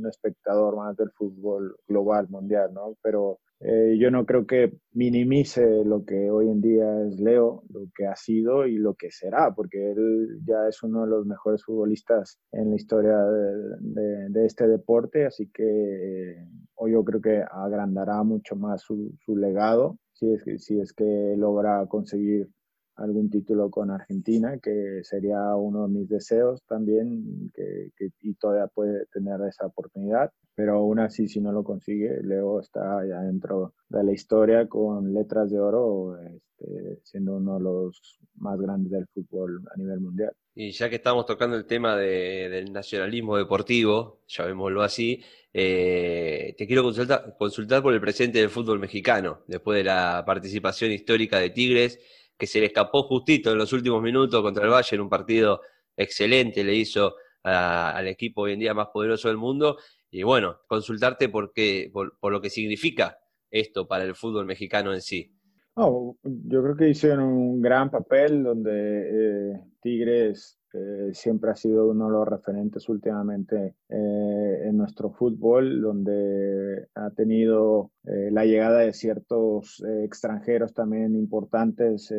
espectador 0.06 0.76
más 0.76 0.96
del 0.98 1.12
fútbol 1.12 1.76
global, 1.88 2.28
mundial, 2.30 2.74
¿no? 2.74 2.96
Pero 3.02 3.40
eh, 3.60 3.98
yo 4.00 4.12
no 4.12 4.26
creo 4.26 4.46
que 4.46 4.72
minimice 4.94 5.84
lo 5.84 6.06
que 6.06 6.30
hoy 6.30 6.48
en 6.50 6.62
día 6.62 6.86
es 7.08 7.20
Leo, 7.20 7.64
lo 7.70 7.86
que 7.96 8.06
ha 8.06 8.16
sido 8.16 8.68
y 8.68 8.78
lo 8.78 8.94
que 8.94 9.10
será, 9.10 9.56
porque 9.56 9.92
él 9.92 10.42
ya 10.46 10.68
es 10.68 10.84
uno 10.84 11.06
de 11.06 11.10
los 11.10 11.26
mejores 11.26 11.64
futbolistas 11.64 12.40
en 12.52 12.70
la 12.70 12.76
historia 12.76 13.18
de, 13.18 14.46
este 14.46 14.68
deporte, 14.68 15.26
así 15.26 15.50
que 15.52 15.64
eh, 15.64 16.48
hoy 16.76 16.92
yo 16.92 17.04
creo 17.04 17.20
que 17.20 17.44
agrandará 17.50 18.22
mucho 18.24 18.56
más 18.56 18.82
su, 18.82 19.18
legado 19.28 19.98
si 20.14 20.80
es 20.80 20.94
que 20.94 21.36
logra 21.38 21.86
conseguir 21.88 22.50
algún 22.98 23.30
título 23.30 23.70
con 23.70 23.92
Argentina, 23.92 24.58
que 24.58 25.02
sería 25.04 25.56
uno 25.56 25.88
de 25.88 25.94
mis 25.94 26.10
deseos 26.10 26.64
también, 26.68 27.52
que, 27.54 27.92
y 28.22 28.34
todavía 28.36 28.68
puede 28.68 29.06
tener 29.08 29.40
esa 29.48 29.68
oportunidad, 29.68 30.32
pero 30.56 30.78
aún 30.78 31.00
así 31.00 31.28
si 31.28 31.40
no 31.40 31.52
lo 31.52 31.64
consigue, 31.64 32.22
Leo 32.24 32.60
está 32.60 33.06
ya 33.08 33.22
dentro 33.22 33.74
de 33.90 34.04
la 34.04 34.12
historia 34.12 34.68
con 34.68 35.14
letras 35.14 35.52
de 35.52 35.60
oro, 35.60 36.18
este, 36.20 37.00
siendo 37.04 37.38
uno 37.38 37.58
de 37.58 37.64
los 37.64 38.20
más 38.36 38.60
grandes 38.60 38.92
del 38.92 39.08
fútbol 39.08 39.62
a 39.74 39.78
nivel 39.78 40.00
mundial. 40.00 40.34
Y 40.56 40.72
ya 40.72 40.90
que 40.90 40.96
estamos 40.96 41.28
tocando 41.28 41.56
el 41.56 41.66
tema 41.66 41.96
del 41.96 42.74
nacionalismo 42.74 43.38
deportivo, 43.38 44.22
llamémoslo 44.28 44.82
así, 44.82 45.22
eh, 45.54 46.56
te 46.58 46.66
quiero 46.66 46.82
consultar, 46.82 47.36
consultar 47.38 47.84
por 47.84 47.94
el 47.94 48.02
presente 48.02 48.40
del 48.40 48.50
fútbol 48.50 48.80
mexicano, 48.80 49.44
después 49.48 49.78
de 49.78 49.84
la 49.84 50.24
participación 50.26 50.92
histórica 50.92 51.38
de 51.38 51.52
Tigres, 51.52 52.00
que 52.38 52.48
se 52.48 52.60
le 52.60 52.68
escapó 52.68 53.04
justito 53.04 53.52
en 53.52 53.58
los 53.58 53.74
últimos 53.74 54.02
minutos 54.02 54.42
contra 54.42 54.64
el 54.64 54.70
Valle 54.72 54.96
en 54.96 55.02
un 55.02 55.10
partido 55.10 55.62
excelente, 55.96 56.64
le 56.64 56.76
hizo 56.76 57.16
al 57.44 58.08
equipo 58.08 58.42
hoy 58.42 58.54
en 58.54 58.60
día 58.60 58.74
más 58.74 58.88
poderoso 58.94 59.30
del 59.30 59.38
mundo, 59.38 59.78
y 60.12 60.24
bueno, 60.24 60.60
consultarte 60.68 61.30
por, 61.30 61.54
qué, 61.54 61.90
por, 61.92 62.32
lo 62.32 62.42
que 62.42 62.50
significa 62.50 63.20
esto 63.50 63.88
para 63.88 64.04
el 64.04 64.16
fútbol 64.16 64.46
mexicano 64.46 64.94
en 64.94 65.02
sí. 65.02 65.37
Yo 65.78 66.64
creo 66.64 66.76
que 66.76 66.90
hicieron 66.90 67.26
un 67.26 67.62
gran 67.62 67.92
papel 67.92 68.44
donde 68.44 69.52
eh, 69.52 69.64
Tigres 69.80 70.60
eh, 70.74 71.12
siempre 71.14 71.52
ha 71.52 71.56
sido 71.56 71.90
uno 71.92 72.08
de 72.08 72.12
los 72.14 72.28
referentes 72.28 72.90
últimamente 72.90 73.76
eh, 73.88 74.62
en 74.64 74.76
nuestro 74.76 75.12
fútbol, 75.12 75.82
donde 75.82 76.88
ha 76.96 77.12
tenido 77.12 77.92
la 78.04 78.46
llegada 78.46 78.80
de 78.80 78.94
ciertos 78.94 79.84
extranjeros 80.04 80.74
también 80.74 81.16
importantes 81.16 82.12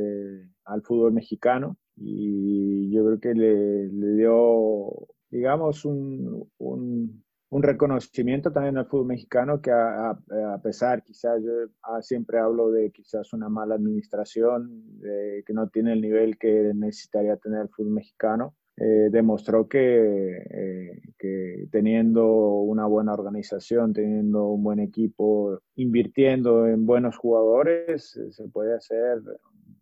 al 0.65 0.83
fútbol 0.83 1.13
mexicano. 1.13 1.77
Y 1.97 2.91
yo 2.93 3.05
creo 3.05 3.21
que 3.21 3.35
le, 3.35 3.89
dio, 3.89 5.09
digamos, 5.31 5.85
un 5.85 7.23
reconocimiento 7.51 8.53
también 8.53 8.77
al 8.77 8.87
fútbol 8.87 9.07
mexicano 9.07 9.61
que 9.61 9.71
a, 9.71 10.19
pesar, 10.63 11.03
quizás 11.03 11.43
yo 11.43 11.53
ah, 11.83 12.03
siempre 12.03 12.39
hablo 12.39 12.71
de 12.71 12.91
quizás 12.91 13.33
una 13.33 13.49
mala 13.49 13.75
administración, 13.77 14.85
que 15.01 15.53
no 15.55 15.69
tiene 15.69 15.95
el 15.95 16.01
nivel 16.01 16.39
que 16.39 16.73
necesitaría 16.75 17.37
tener 17.37 17.63
el 17.63 17.69
fútbol 17.69 17.93
mexicano, 17.93 18.55
eh, 18.81 19.09
demostró 19.11 19.67
que, 19.67 20.37
eh, 20.39 21.03
que, 21.19 21.67
teniendo 21.73 22.25
una 22.61 22.87
buena 22.87 23.13
organización, 23.13 23.93
teniendo 23.93 24.47
un 24.47 24.63
buen 24.63 24.79
equipo, 24.79 25.59
invirtiendo 25.75 26.69
en 26.69 26.87
buenos 26.87 27.17
jugadores, 27.17 28.17
eh, 28.17 28.31
se 28.31 28.49
puede 28.49 28.77
hacer 28.77 29.21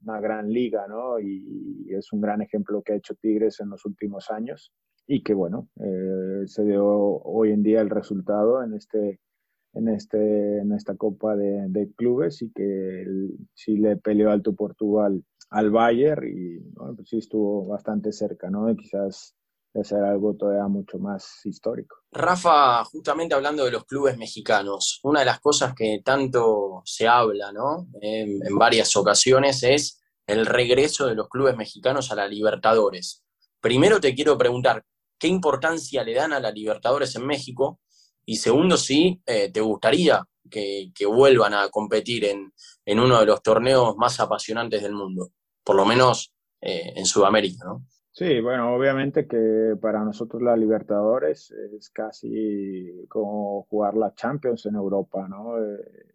una 0.02 0.18
gran 0.20 0.50
liga, 0.50 0.86
¿no? 0.88 1.20
Y, 1.20 1.88
es 1.90 2.10
un 2.12 2.22
gran 2.22 2.40
ejemplo 2.40 2.82
que 2.82 2.94
ha 2.94 2.96
hecho 2.96 3.14
Tigres 3.14 3.60
en 3.60 3.68
los 3.68 3.84
últimos 3.84 4.30
años 4.30 4.72
y 5.06 5.22
que, 5.22 5.34
bueno, 5.34 5.68
eh, 5.80 6.46
se 6.46 6.64
dio 6.64 6.84
hoy 6.84 7.52
en 7.52 7.62
día 7.62 7.80
el 7.80 7.90
resultado 7.90 8.62
en 8.62 8.74
este 8.74 9.20
en, 9.76 9.88
este, 9.88 10.58
en 10.58 10.72
esta 10.72 10.96
Copa 10.96 11.36
de, 11.36 11.90
Clubes 11.96 12.42
y 12.42 12.50
que 12.50 13.04
sí 13.54 13.76
le 13.76 13.96
peleó 13.96 14.30
alto 14.30 14.54
Portugal 14.54 15.22
al 15.50 15.70
Bayern 15.70 16.26
y 16.26 16.58
pues 16.96 17.08
sí 17.08 17.18
estuvo 17.18 17.66
bastante 17.66 18.12
cerca, 18.12 18.50
¿no? 18.50 18.66
De 18.66 18.76
quizás 18.76 19.36
hacer 19.74 20.02
algo 20.02 20.34
todavía 20.34 20.66
mucho 20.68 20.98
más 20.98 21.44
histórico. 21.44 21.96
Rafa, 22.10 22.82
justamente 22.84 23.34
hablando 23.34 23.66
de 23.66 23.70
los 23.70 23.84
clubes 23.84 24.16
mexicanos, 24.16 25.00
una 25.02 25.20
de 25.20 25.26
las 25.26 25.40
cosas 25.40 25.74
que 25.74 26.00
tanto 26.02 26.80
se 26.86 27.06
habla, 27.06 27.52
¿no? 27.52 27.86
En 28.00 28.40
varias 28.58 28.96
ocasiones 28.96 29.62
es 29.62 30.02
el 30.26 30.46
regreso 30.46 31.06
de 31.06 31.14
los 31.14 31.28
clubes 31.28 31.56
mexicanos 31.56 32.10
a 32.10 32.14
la 32.14 32.26
Libertadores. 32.26 33.22
Primero 33.60 34.00
te 34.00 34.14
quiero 34.14 34.38
preguntar, 34.38 34.82
¿qué 35.18 35.28
importancia 35.28 36.02
le 36.04 36.14
dan 36.14 36.32
a 36.32 36.40
la 36.40 36.50
Libertadores 36.50 37.14
en 37.16 37.26
México? 37.26 37.80
Y 38.24 38.36
segundo, 38.36 38.76
si 38.76 39.22
eh, 39.26 39.50
te 39.52 39.60
gustaría 39.60 40.22
que, 40.50 40.92
vuelvan 41.06 41.54
a 41.54 41.68
competir 41.68 42.24
en, 42.24 42.98
uno 42.98 43.20
de 43.20 43.26
los 43.26 43.42
torneos 43.42 43.96
más 43.96 44.18
apasionantes 44.20 44.82
del 44.82 44.94
mundo, 44.94 45.30
por 45.64 45.76
lo 45.76 45.84
menos 45.84 46.32
eh, 46.60 46.92
en 46.96 47.06
Sudamérica, 47.06 47.64
¿no? 47.64 47.84
Sí, 48.10 48.40
bueno, 48.40 48.74
obviamente 48.74 49.26
que 49.26 49.76
para 49.78 50.02
nosotros 50.02 50.40
la 50.42 50.56
Libertadores 50.56 51.50
es 51.50 51.90
casi 51.90 53.04
como 53.08 53.64
jugar 53.64 53.94
la 53.94 54.14
Champions 54.14 54.64
en 54.64 54.74
Europa, 54.74 55.28
¿no? 55.28 55.58
Eh, 55.62 56.06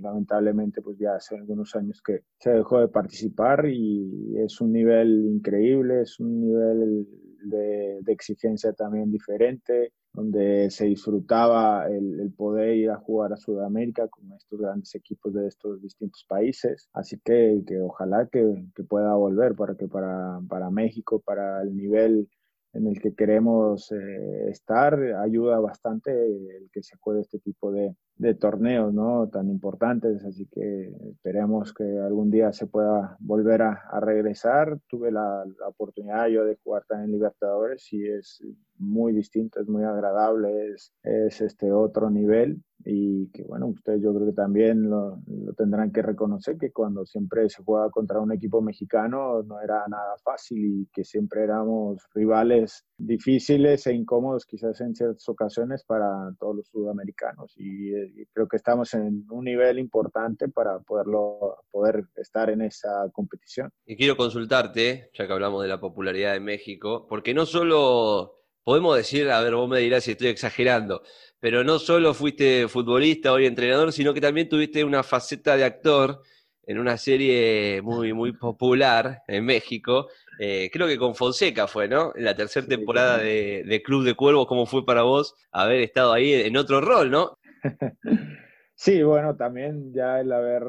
lamentablemente, 0.00 0.80
pues 0.80 0.98
ya 0.98 1.16
hace 1.16 1.36
algunos 1.36 1.76
años 1.76 2.00
que 2.02 2.22
se 2.38 2.52
dejó 2.52 2.80
de 2.80 2.88
participar 2.88 3.66
y 3.66 4.34
es 4.38 4.62
un 4.62 4.72
nivel 4.72 5.26
increíble, 5.26 6.00
es 6.00 6.18
un 6.20 6.40
nivel 6.40 7.06
de, 7.44 8.00
exigencia 8.06 8.72
también 8.72 9.10
diferente, 9.10 9.92
donde 10.12 10.70
se 10.70 10.86
disfrutaba 10.86 11.88
el, 11.88 12.32
poder 12.36 12.76
ir 12.76 12.90
a 12.90 12.98
jugar 12.98 13.32
a 13.32 13.36
Sudamérica 13.36 14.08
con 14.08 14.32
estos 14.32 14.60
grandes 14.60 14.94
equipos 14.94 15.32
de 15.34 15.48
estos 15.48 15.80
distintos 15.80 16.24
países. 16.28 16.88
Así 16.92 17.18
que, 17.24 17.62
que 17.66 17.80
ojalá 17.80 18.28
que, 18.30 18.66
que, 18.74 18.84
pueda 18.84 19.14
volver 19.14 19.54
para 19.54 19.74
que 19.74 19.88
para, 19.88 20.40
para 20.48 20.70
México, 20.70 21.20
para 21.24 21.62
el 21.62 21.76
nivel 21.76 22.28
en 22.74 22.86
el 22.86 23.00
que 23.00 23.14
queremos 23.14 23.92
eh, 23.92 24.48
estar, 24.50 24.94
ayuda 25.22 25.60
bastante 25.60 26.10
el 26.10 26.70
que 26.72 26.82
se 26.82 26.96
juegue 26.98 27.20
este 27.20 27.38
tipo 27.38 27.70
de, 27.70 27.94
de, 28.16 28.34
torneos 28.34 28.92
¿no? 28.92 29.28
tan 29.28 29.48
importantes, 29.48 30.24
así 30.24 30.46
que 30.46 30.92
esperemos 31.10 31.72
que 31.72 31.84
algún 31.98 32.30
día 32.30 32.52
se 32.52 32.66
pueda 32.66 33.16
volver 33.20 33.62
a, 33.62 33.82
a 33.90 34.00
regresar. 34.00 34.78
Tuve 34.88 35.10
la, 35.10 35.44
la, 35.58 35.68
oportunidad 35.68 36.28
yo 36.28 36.44
de 36.44 36.58
jugar 36.62 36.84
también 36.86 37.10
en 37.10 37.16
Libertadores 37.16 37.92
y 37.92 38.06
es 38.06 38.42
muy 38.78 39.12
distinto, 39.12 39.60
es 39.60 39.68
muy 39.68 39.84
agradable, 39.84 40.72
es, 40.72 40.92
es 41.02 41.40
este 41.40 41.72
otro 41.72 42.10
nivel 42.10 42.62
y 42.84 43.28
que 43.30 43.44
bueno, 43.44 43.68
ustedes 43.68 44.02
yo 44.02 44.12
creo 44.14 44.26
que 44.26 44.32
también 44.32 44.90
lo, 44.90 45.20
lo, 45.26 45.52
tendrán 45.54 45.92
que 45.92 46.02
reconocer 46.02 46.58
que 46.58 46.72
cuando 46.72 47.06
siempre 47.06 47.48
se 47.48 47.62
juega 47.62 47.90
contra 47.90 48.20
un 48.20 48.32
equipo 48.32 48.60
mexicano 48.60 49.42
no 49.42 49.60
era 49.60 49.84
nada 49.88 50.16
fácil 50.22 50.64
y 50.64 50.86
que 50.92 51.04
siempre 51.04 51.44
éramos 51.44 52.02
rivales 52.14 52.84
difíciles 52.98 53.86
e 53.86 53.94
incómodos 53.94 54.46
quizás 54.46 54.80
en 54.80 54.94
ciertas 54.94 55.28
ocasiones 55.28 55.84
para 55.84 56.32
todos 56.38 56.56
los 56.56 56.68
sudamericanos 56.68 57.54
y, 57.56 57.92
creo 58.32 58.48
que 58.48 58.56
estamos 58.56 58.92
en 58.94 59.26
un 59.30 59.44
nivel 59.44 59.78
importante 59.78 60.48
para 60.48 60.78
poderlo 60.80 61.56
poder 61.70 62.04
estar 62.16 62.50
en 62.50 62.62
esa 62.62 63.10
competición. 63.12 63.70
Y 63.86 63.96
quiero 63.96 64.16
consultarte, 64.16 65.10
ya 65.14 65.26
que 65.26 65.32
hablamos 65.32 65.62
de 65.62 65.68
la 65.68 65.80
popularidad 65.80 66.32
de 66.32 66.40
México, 66.40 67.06
porque 67.08 67.34
no 67.34 67.46
solo 67.46 68.38
podemos 68.64 68.96
decir, 68.96 69.30
a 69.30 69.40
ver, 69.40 69.54
vos 69.54 69.68
me 69.68 69.80
dirás 69.80 70.04
si 70.04 70.12
estoy 70.12 70.28
exagerando, 70.28 71.02
pero 71.40 71.64
no 71.64 71.78
solo 71.78 72.14
fuiste 72.14 72.68
futbolista, 72.68 73.32
hoy 73.32 73.46
entrenador, 73.46 73.92
sino 73.92 74.14
que 74.14 74.20
también 74.20 74.48
tuviste 74.48 74.84
una 74.84 75.02
faceta 75.02 75.56
de 75.56 75.64
actor 75.64 76.22
en 76.64 76.78
una 76.78 76.96
serie 76.96 77.82
muy, 77.82 78.12
muy 78.12 78.32
popular 78.32 79.22
en 79.26 79.44
México. 79.44 80.08
Eh, 80.38 80.70
creo 80.72 80.86
que 80.86 80.98
con 80.98 81.14
Fonseca 81.14 81.66
fue, 81.66 81.88
¿no? 81.88 82.12
En 82.14 82.24
la 82.24 82.34
tercera 82.34 82.66
temporada 82.66 83.18
de, 83.18 83.82
Club 83.84 84.04
de 84.04 84.14
Cuervos, 84.14 84.46
¿cómo 84.46 84.66
fue 84.66 84.84
para 84.84 85.02
vos 85.02 85.34
haber 85.50 85.80
estado 85.80 86.12
ahí 86.12 86.32
en 86.32 86.56
otro 86.56 86.80
rol, 86.80 87.10
no? 87.10 87.38
Sí, 88.74 89.02
bueno, 89.02 89.36
también 89.36 89.92
ya 89.92 90.18
el 90.20 90.32
haber, 90.32 90.64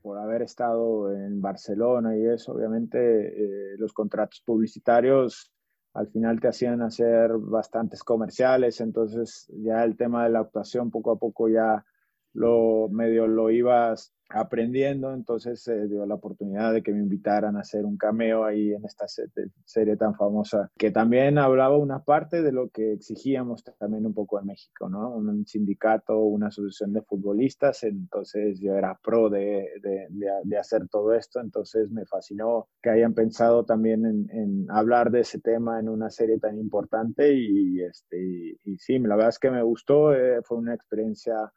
por 0.00 0.18
haber 0.18 0.42
estado 0.42 1.12
en 1.12 1.40
Barcelona 1.42 2.16
y 2.16 2.24
eso, 2.24 2.52
obviamente 2.52 3.72
eh, 3.72 3.76
los 3.78 3.92
contratos 3.92 4.42
publicitarios 4.46 5.52
al 5.92 6.08
final 6.08 6.40
te 6.40 6.48
hacían 6.48 6.82
hacer 6.82 7.32
bastantes 7.36 8.04
comerciales, 8.04 8.80
entonces 8.80 9.50
ya 9.56 9.82
el 9.84 9.96
tema 9.96 10.24
de 10.24 10.30
la 10.30 10.38
actuación 10.40 10.90
poco 10.90 11.10
a 11.10 11.18
poco 11.18 11.48
ya 11.48 11.84
lo 12.32 12.88
medio 12.90 13.26
lo 13.26 13.50
ibas 13.50 14.12
aprendiendo, 14.30 15.12
entonces 15.12 15.62
se 15.62 15.88
dio 15.88 16.06
la 16.06 16.14
oportunidad 16.14 16.72
de 16.72 16.82
que 16.82 16.92
me 16.92 17.00
invitaran 17.00 17.56
a 17.56 17.60
hacer 17.60 17.84
un 17.84 17.96
cameo 17.96 18.44
ahí 18.44 18.72
en 18.72 18.84
esta 18.84 19.06
serie 19.08 19.96
tan 19.96 20.14
famosa, 20.14 20.70
que 20.78 20.90
también 20.90 21.38
hablaba 21.38 21.76
una 21.76 22.04
parte 22.04 22.42
de 22.42 22.52
lo 22.52 22.68
que 22.68 22.92
exigíamos 22.92 23.64
también 23.78 24.06
un 24.06 24.14
poco 24.14 24.38
en 24.38 24.46
México, 24.46 24.88
¿no? 24.88 25.14
Un 25.14 25.46
sindicato, 25.46 26.18
una 26.18 26.48
asociación 26.48 26.92
de 26.92 27.02
futbolistas, 27.02 27.82
entonces 27.82 28.60
yo 28.60 28.74
era 28.74 28.98
pro 29.02 29.28
de, 29.28 29.68
de, 29.82 30.06
de, 30.44 30.58
hacer 30.58 30.88
todo 30.88 31.14
esto, 31.14 31.40
entonces 31.40 31.90
me 31.90 32.06
fascinó 32.06 32.68
que 32.82 32.90
hayan 32.90 33.14
pensado 33.14 33.64
también 33.64 34.04
en, 34.30 34.66
hablar 34.70 35.10
de 35.10 35.20
ese 35.20 35.40
tema 35.40 35.80
en 35.80 35.88
una 35.88 36.10
serie 36.10 36.38
tan 36.38 36.58
importante 36.58 37.34
y, 37.34 37.80
este, 37.82 38.56
y 38.64 38.78
sí, 38.78 38.98
la 38.98 39.16
verdad 39.16 39.30
es 39.30 39.38
que 39.38 39.50
me 39.50 39.62
gustó, 39.62 40.14
eh, 40.14 40.40
fue 40.44 40.58
una 40.58 40.74
experiencia 40.74 41.50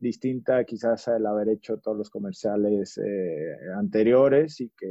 distinta 0.00 0.64
quizás 0.64 1.06
al 1.08 1.26
haber 1.26 1.50
hecho 1.50 1.78
todos 1.78 1.96
los 1.96 2.10
comerciales 2.10 2.98
eh, 2.98 3.56
anteriores 3.76 4.60
y 4.60 4.70
que 4.70 4.86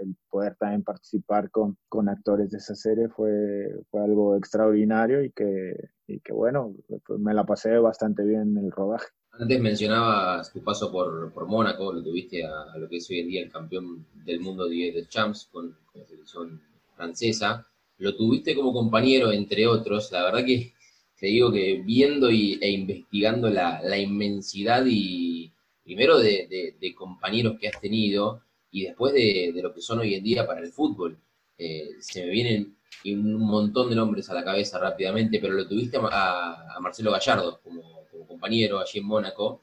el 0.00 0.14
poder 0.28 0.56
también 0.56 0.82
participar 0.82 1.50
con, 1.50 1.76
con 1.88 2.08
actores 2.08 2.50
de 2.50 2.58
esa 2.58 2.74
serie 2.74 3.08
fue, 3.08 3.68
fue 3.90 4.02
algo 4.02 4.36
extraordinario 4.36 5.24
y 5.24 5.30
que, 5.30 5.74
y 6.06 6.20
que 6.20 6.32
bueno, 6.32 6.74
pues 7.06 7.18
me 7.18 7.34
la 7.34 7.44
pasé 7.44 7.78
bastante 7.78 8.24
bien 8.24 8.56
en 8.56 8.58
el 8.58 8.70
rodaje. 8.70 9.08
Antes 9.32 9.60
mencionabas 9.60 10.52
tu 10.52 10.62
paso 10.62 10.92
por, 10.92 11.32
por 11.32 11.46
Mónaco, 11.46 11.92
lo 11.92 12.02
tuviste 12.02 12.44
a, 12.44 12.76
lo 12.76 12.88
que 12.88 12.98
es 12.98 13.08
hoy 13.08 13.20
en 13.20 13.28
día 13.28 13.42
el 13.42 13.50
campeón 13.50 14.04
del 14.26 14.40
mundo 14.40 14.68
de, 14.68 14.92
de 14.92 15.06
Champs 15.08 15.48
con, 15.50 15.74
la 15.94 16.04
selección 16.04 16.60
francesa. 16.94 17.66
Lo 17.98 18.14
tuviste 18.14 18.54
como 18.54 18.72
compañero, 18.72 19.32
entre 19.32 19.66
otros. 19.66 20.10
La 20.12 20.24
verdad 20.24 20.44
que 20.44 20.74
te 21.22 21.28
digo 21.28 21.52
que 21.52 21.80
viendo 21.84 22.32
y, 22.32 22.58
e 22.60 22.68
investigando 22.68 23.48
la, 23.48 23.80
la 23.80 23.96
inmensidad 23.96 24.84
y 24.84 25.52
primero 25.84 26.18
de, 26.18 26.76
compañeros 26.96 27.56
que 27.60 27.68
has 27.68 27.80
tenido 27.80 28.42
y 28.72 28.86
después 28.86 29.14
de, 29.14 29.52
lo 29.62 29.72
que 29.72 29.80
son 29.80 30.00
hoy 30.00 30.16
en 30.16 30.24
día 30.24 30.44
para 30.44 30.58
el 30.58 30.72
fútbol. 30.72 31.16
Eh, 31.56 31.90
se 32.00 32.24
me 32.24 32.32
vienen 32.32 32.76
un 33.04 33.38
montón 33.38 33.88
de 33.88 33.94
nombres 33.94 34.30
a 34.30 34.34
la 34.34 34.42
cabeza 34.42 34.80
rápidamente, 34.80 35.38
pero 35.38 35.54
lo 35.54 35.68
tuviste 35.68 35.96
a, 35.96 36.76
a 36.76 36.80
Marcelo 36.80 37.12
Gallardo 37.12 37.60
como 37.62 38.02
compañero 38.26 38.80
allí 38.80 38.98
en 38.98 39.06
Mónaco. 39.06 39.62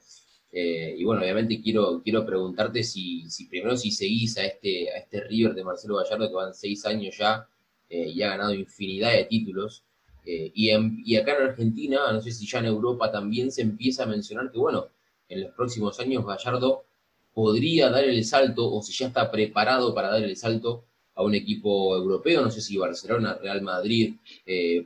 Eh, 0.50 0.94
y 0.96 1.04
bueno, 1.04 1.20
obviamente 1.20 1.60
quiero, 1.60 2.00
quiero 2.02 2.24
preguntarte 2.24 2.82
si, 2.82 3.28
si, 3.28 3.48
primero 3.48 3.76
si 3.76 3.90
seguís 3.90 4.38
a 4.38 4.46
este, 4.46 4.90
a 4.92 4.96
este 4.96 5.20
River 5.24 5.52
de 5.54 5.64
Marcelo 5.64 5.96
Gallardo, 5.96 6.26
que 6.26 6.34
van 6.36 6.54
seis 6.54 6.86
años 6.86 7.18
ya 7.18 7.46
eh, 7.90 8.08
y 8.08 8.22
ha 8.22 8.30
ganado 8.30 8.54
infinidad 8.54 9.12
de 9.12 9.24
títulos. 9.24 9.84
Eh, 10.24 10.52
y, 10.54 11.16
acá 11.16 11.36
en 11.36 11.48
Argentina, 11.48 12.12
no 12.12 12.20
sé 12.20 12.30
si 12.30 12.46
ya 12.46 12.58
en 12.58 12.66
Europa 12.66 13.10
también 13.10 13.50
se 13.50 13.62
empieza 13.62 14.04
a 14.04 14.06
mencionar 14.06 14.50
que, 14.50 14.58
bueno, 14.58 14.86
en 15.28 15.42
los 15.42 15.52
próximos 15.52 15.98
años 16.00 16.26
Gallardo 16.26 16.84
podría 17.32 17.90
dar 17.90 18.04
el 18.04 18.24
salto 18.24 18.72
o 18.72 18.82
si 18.82 18.92
ya 18.92 19.06
está 19.06 19.30
preparado 19.30 19.94
para 19.94 20.10
dar 20.10 20.22
el 20.22 20.36
salto 20.36 20.84
a 21.14 21.22
un 21.22 21.34
equipo 21.34 21.96
europeo, 21.96 22.42
no 22.42 22.50
sé 22.50 22.60
si 22.60 22.76
Barcelona, 22.76 23.38
Real 23.40 23.62
Madrid, 23.62 24.14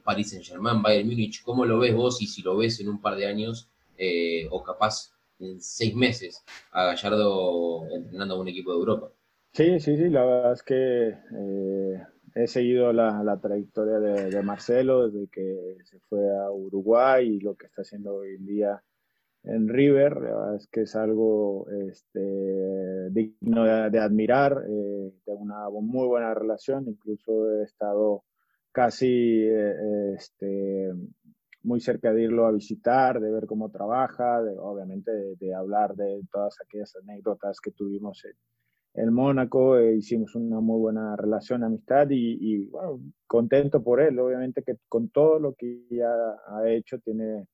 Paris 0.03 0.31
Saint 0.31 0.45
Germain, 0.45 0.83
Bayern 0.83 1.09
Múnich, 1.09 1.43
¿cómo 1.43 1.65
lo 1.65 1.79
ves 1.79 1.95
vos 1.95 2.21
y 2.23 2.27
si 2.27 2.43
lo 2.43 2.57
ves 2.57 2.81
en 2.81 2.89
un 2.89 3.01
par 3.01 3.17
de 3.17 3.27
años 3.27 3.69
eh, 3.97 4.49
o 4.51 4.63
capaz 4.63 5.13
en 5.39 5.61
seis 5.61 5.95
meses 5.95 6.45
a 6.73 6.87
Gallardo 6.87 7.87
entrenando 7.93 8.35
a 8.35 8.39
un 8.39 8.49
equipo 8.49 8.73
de 8.73 8.79
Europa. 8.79 9.11
Sí, 9.53 9.79
sí, 9.79 9.97
sí, 9.97 10.09
la 10.09 10.25
verdad 10.25 10.53
es 10.53 10.63
que 10.65 11.09
eh, 11.11 12.03
he 12.35 12.47
seguido 12.49 12.93
la, 12.93 13.39
trayectoria 13.41 13.99
de, 14.01 14.43
Marcelo 14.43 15.09
desde 15.09 15.29
que 15.29 15.77
se 15.85 16.01
fue 16.01 16.37
a 16.37 16.51
Uruguay 16.51 17.27
y 17.27 17.41
lo 17.41 17.55
que 17.55 17.67
está 17.67 17.83
haciendo 17.83 18.17
hoy 18.17 18.35
en 18.35 18.47
día 18.47 18.83
en 19.45 19.69
River. 19.69 20.17
La 20.17 20.37
verdad 20.37 20.57
es 20.57 20.67
que 20.67 20.83
es 20.83 20.97
algo 20.97 21.69
este, 21.71 23.11
digno 23.11 23.65
de, 23.65 23.99
admirar. 24.01 24.65
Eh, 24.69 25.13
tengo 25.25 25.41
una 25.41 25.69
muy 25.71 26.09
buena 26.09 26.35
relación, 26.35 26.89
incluso 26.89 27.53
he 27.53 27.65
estado 27.65 28.25
casi 28.73 29.47
este, 30.17 30.93
muy 31.63 31.81
cerca 31.81 32.13
de 32.13 32.23
irlo 32.25 32.47
a 32.47 32.53
visitar, 32.53 33.21
de 33.21 33.31
ver 33.31 33.47
cómo 33.47 33.71
trabaja, 33.71 34.43
de, 34.43 34.57
obviamente 34.59 35.13
de, 35.39 35.55
hablar 35.55 35.95
de 35.95 36.21
todas 36.33 36.57
aquellas 36.61 36.95
anécdotas 36.97 37.61
que 37.61 37.71
tuvimos 37.71 38.25
en, 38.25 38.35
Mónaco. 38.97 39.79
Eh, 39.79 39.97
hicimos 39.97 40.35
una 40.35 40.61
muy 40.61 40.81
buena 40.81 41.17
relación, 41.17 41.65
amistad 41.65 42.07
y, 42.11 42.67
bueno, 42.67 43.01
contento 43.27 43.83
por 43.83 44.01
él. 44.01 44.19
Obviamente 44.19 44.63
que 44.63 44.77
con 44.89 45.09
todo 45.11 45.39
lo 45.39 45.55
que 45.55 45.85
ya 45.91 46.13
ha 46.49 46.69
hecho 46.69 46.99
tiene 47.01 47.47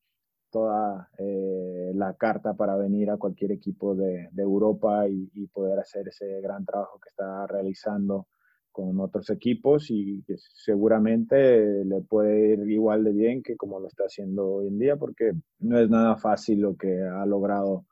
toda 0.50 1.08
eh, 1.18 1.92
la 1.94 2.14
carta 2.14 2.54
para 2.54 2.76
venir 2.76 3.10
a 3.10 3.16
cualquier 3.16 3.52
equipo 3.52 3.94
de, 3.94 4.28
Europa 4.36 5.08
y, 5.08 5.46
poder 5.48 5.78
hacer 5.78 6.08
ese 6.08 6.40
gran 6.40 6.64
trabajo 6.64 6.98
que 7.00 7.08
está 7.08 7.46
realizando 7.46 8.26
con 8.72 9.00
otros 9.00 9.30
equipos 9.30 9.86
y 9.90 10.22
que 10.26 10.34
seguramente 10.38 11.84
le 11.84 12.02
puede 12.02 12.52
ir 12.52 12.70
igual 12.70 13.04
de 13.04 13.12
bien 13.12 13.42
que 13.42 13.56
como 13.56 13.80
lo 13.80 13.88
está 13.88 14.04
haciendo 14.04 14.46
hoy 14.48 14.68
en 14.68 14.78
día, 14.78 14.96
porque 14.96 15.32
no 15.60 15.78
es 15.78 15.88
nada 15.88 16.16
fácil 16.16 16.60
lo 16.60 16.76
que 16.76 17.02
ha 17.02 17.24
logrado 17.26 17.86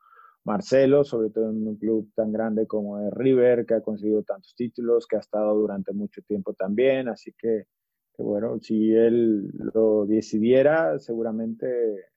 Marcelo, 0.48 1.04
sobre 1.04 1.30
todo 1.30 1.50
en 1.50 1.66
un 1.66 1.76
club 1.76 2.11
tan 2.14 2.32
grande 2.32 2.66
como 2.66 2.98
el 2.98 3.12
River, 3.12 3.66
que 3.66 3.74
ha 3.74 3.80
conseguido 3.80 4.22
tantos 4.22 4.54
títulos, 4.56 5.06
que 5.06 5.16
ha 5.16 5.20
estado 5.20 5.54
durante 5.54 5.92
mucho 5.92 6.22
tiempo 6.22 6.54
también, 6.54 7.08
así 7.08 7.32
que, 7.38 7.66
que 8.14 8.22
bueno, 8.22 8.58
si 8.61 8.92
él 8.92 9.50
lo 9.74 10.06
decidiera, 10.06 10.98
seguramente 10.98 11.66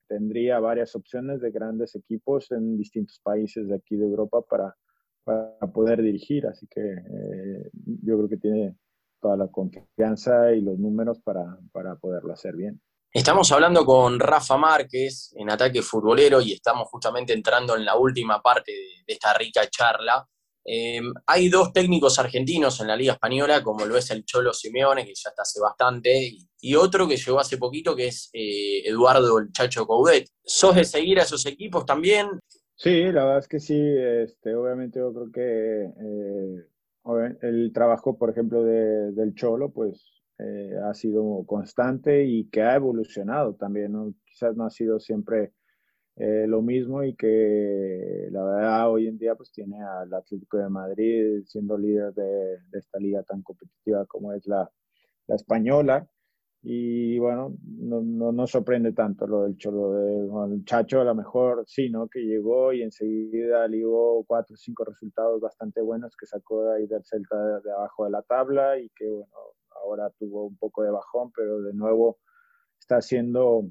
tendría 0.07 0.59
varias 0.59 0.95
opciones 0.95 1.41
de 1.41 1.51
grandes 1.51 1.95
equipos 1.95 2.51
en 2.51 2.77
distintos 2.77 3.19
países 3.23 3.67
de 3.67 3.75
aquí 3.75 3.95
de 3.95 4.05
Europa 4.05 4.41
para 4.49 4.75
para 5.23 5.71
poder 5.71 6.01
dirigir, 6.01 6.47
así 6.47 6.67
que 6.67 6.81
eh, 6.81 7.69
yo 7.73 8.17
creo 8.17 8.29
que 8.29 8.37
tiene 8.37 8.75
toda 9.21 9.37
la 9.37 9.47
confianza 9.47 10.51
y 10.53 10.61
los 10.61 10.79
números 10.79 11.19
para, 11.21 11.57
para 11.71 11.95
poderlo 11.95 12.33
hacer 12.33 12.55
bien. 12.55 12.81
Estamos 13.13 13.52
hablando 13.52 13.86
con 13.86 14.21
Rafa 14.21 14.56
Márquez 14.56 15.34
en 15.36 15.50
Ataque 15.50 15.82
Futbolero 15.82 16.39
y 16.39 16.54
estamos 16.54 16.88
justamente 16.88 17.34
entrando 17.34 17.76
en 17.76 17.84
la 17.84 17.97
última 17.97 18.41
parte 18.41 18.71
de, 18.71 19.13
esta 19.13 19.34
rica 19.34 19.67
charla. 19.69 20.26
Em, 20.63 21.12
hay 21.26 21.50
dos 21.50 21.74
técnicos 21.74 22.19
argentinos 22.19 22.80
en 22.80 22.88
la 22.88 22.95
Liga 22.95 23.12
Española, 23.12 23.62
como 23.62 23.86
lo 23.86 23.97
es 23.97 24.12
el 24.12 24.24
Cholo 24.24 24.54
Simeone, 24.54 25.04
que 25.04 25.13
ya 25.13 25.30
está 25.32 25.41
hace 25.41 25.60
bastante, 25.60 26.32
y, 26.62 26.76
otro 26.76 27.06
que 27.06 27.17
llegó 27.17 27.41
hace 27.41 27.58
poquito, 27.58 27.97
que 27.97 28.08
es 28.08 28.30
eh, 28.32 28.88
Eduardo 28.88 29.39
el 29.39 29.52
Chacho 29.52 29.86
Coudet. 29.86 30.30
¿Sos 30.41 30.76
de 30.76 30.86
seguir 30.86 31.19
a 31.19 31.24
esos 31.24 31.45
equipos 31.45 31.86
también? 31.86 32.39
Sí, 32.76 33.12
la 33.12 33.26
verdad 33.26 33.39
es 33.39 33.47
que 33.50 33.60
sí, 33.60 33.78
este, 33.78 34.56
obviamente 34.56 35.00
yo 35.00 35.13
creo 35.13 35.32
que 35.34 35.84
eh, 36.00 37.38
el 37.41 37.74
trabajo, 37.74 38.17
por 38.17 38.30
ejemplo, 38.30 38.63
de, 38.63 39.12
del 39.12 39.36
Cholo, 39.36 39.69
pues 39.69 40.20
eh, 40.41 40.75
ha 40.84 40.93
sido 40.93 41.43
constante 41.45 42.25
y 42.25 42.49
que 42.49 42.62
ha 42.62 42.75
evolucionado 42.75 43.56
también, 43.56 43.91
¿no? 43.93 44.13
Quizás 44.25 44.56
no 44.56 44.65
ha 44.65 44.69
sido 44.69 44.99
siempre 44.99 45.54
eh, 46.17 46.45
lo 46.47 46.62
mismo 46.62 47.04
y 47.04 47.15
que 47.15 48.27
la 48.32 48.43
verdad 48.43 48.91
hoy 48.91 49.08
en 49.08 49.17
día 49.17 49.36
pues 49.36 49.51
tiene 49.51 49.82
al 49.82 50.13
Atlético 50.13 50.58
de 50.58 50.69
Madrid 50.69 51.43
siendo 51.45 51.77
líder 51.77 52.13
de, 52.13 52.60
de 52.69 52.80
esta 52.80 52.99
liga 52.99 53.23
tan 53.23 53.41
competitiva 53.43 54.06
como 54.06 54.34
es 54.34 54.45
la, 54.47 54.69
la 55.27 55.36
española. 55.36 56.08
Y 56.63 57.17
bueno, 57.17 57.58
no, 57.63 58.01
no, 58.01 58.32
no, 58.32 58.45
sorprende 58.45 58.91
tanto 58.93 59.25
lo 59.25 59.43
del 59.43 59.58
Cholo. 59.58 59.93
De, 59.93 60.54
el 60.54 60.63
Chacho 60.65 61.01
a 61.01 61.04
lo 61.06 61.15
mejor 61.15 61.63
sí, 61.67 61.89
¿no? 61.89 62.08
Que 62.08 62.19
llegó 62.19 62.71
y 62.71 62.84
enseguida 62.84 63.67
ligó 63.67 64.23
cuatro 64.25 64.54
o 64.54 64.58
cinco 64.58 64.84
resultados 64.86 65.41
bastante 65.41 65.82
buenos 65.82 66.15
que 66.15 66.27
sacó 66.27 66.65
de 66.65 66.75
ahí 66.75 66.88
del 66.88 67.04
Celta 67.04 67.62
de, 67.62 67.71
abajo 67.71 68.06
de 68.06 68.12
la 68.12 68.21
tabla 68.21 68.77
y 68.80 68.89
que 68.89 69.10
bueno, 69.10 69.34
ahora 69.83 70.09
tuvo 70.17 70.45
un 70.45 70.57
poco 70.57 70.83
de 70.83 70.91
bajón, 70.91 71.31
pero 71.35 71.61
de 71.61 71.73
nuevo 71.73 72.19
está 72.79 72.97
haciendo 72.97 73.67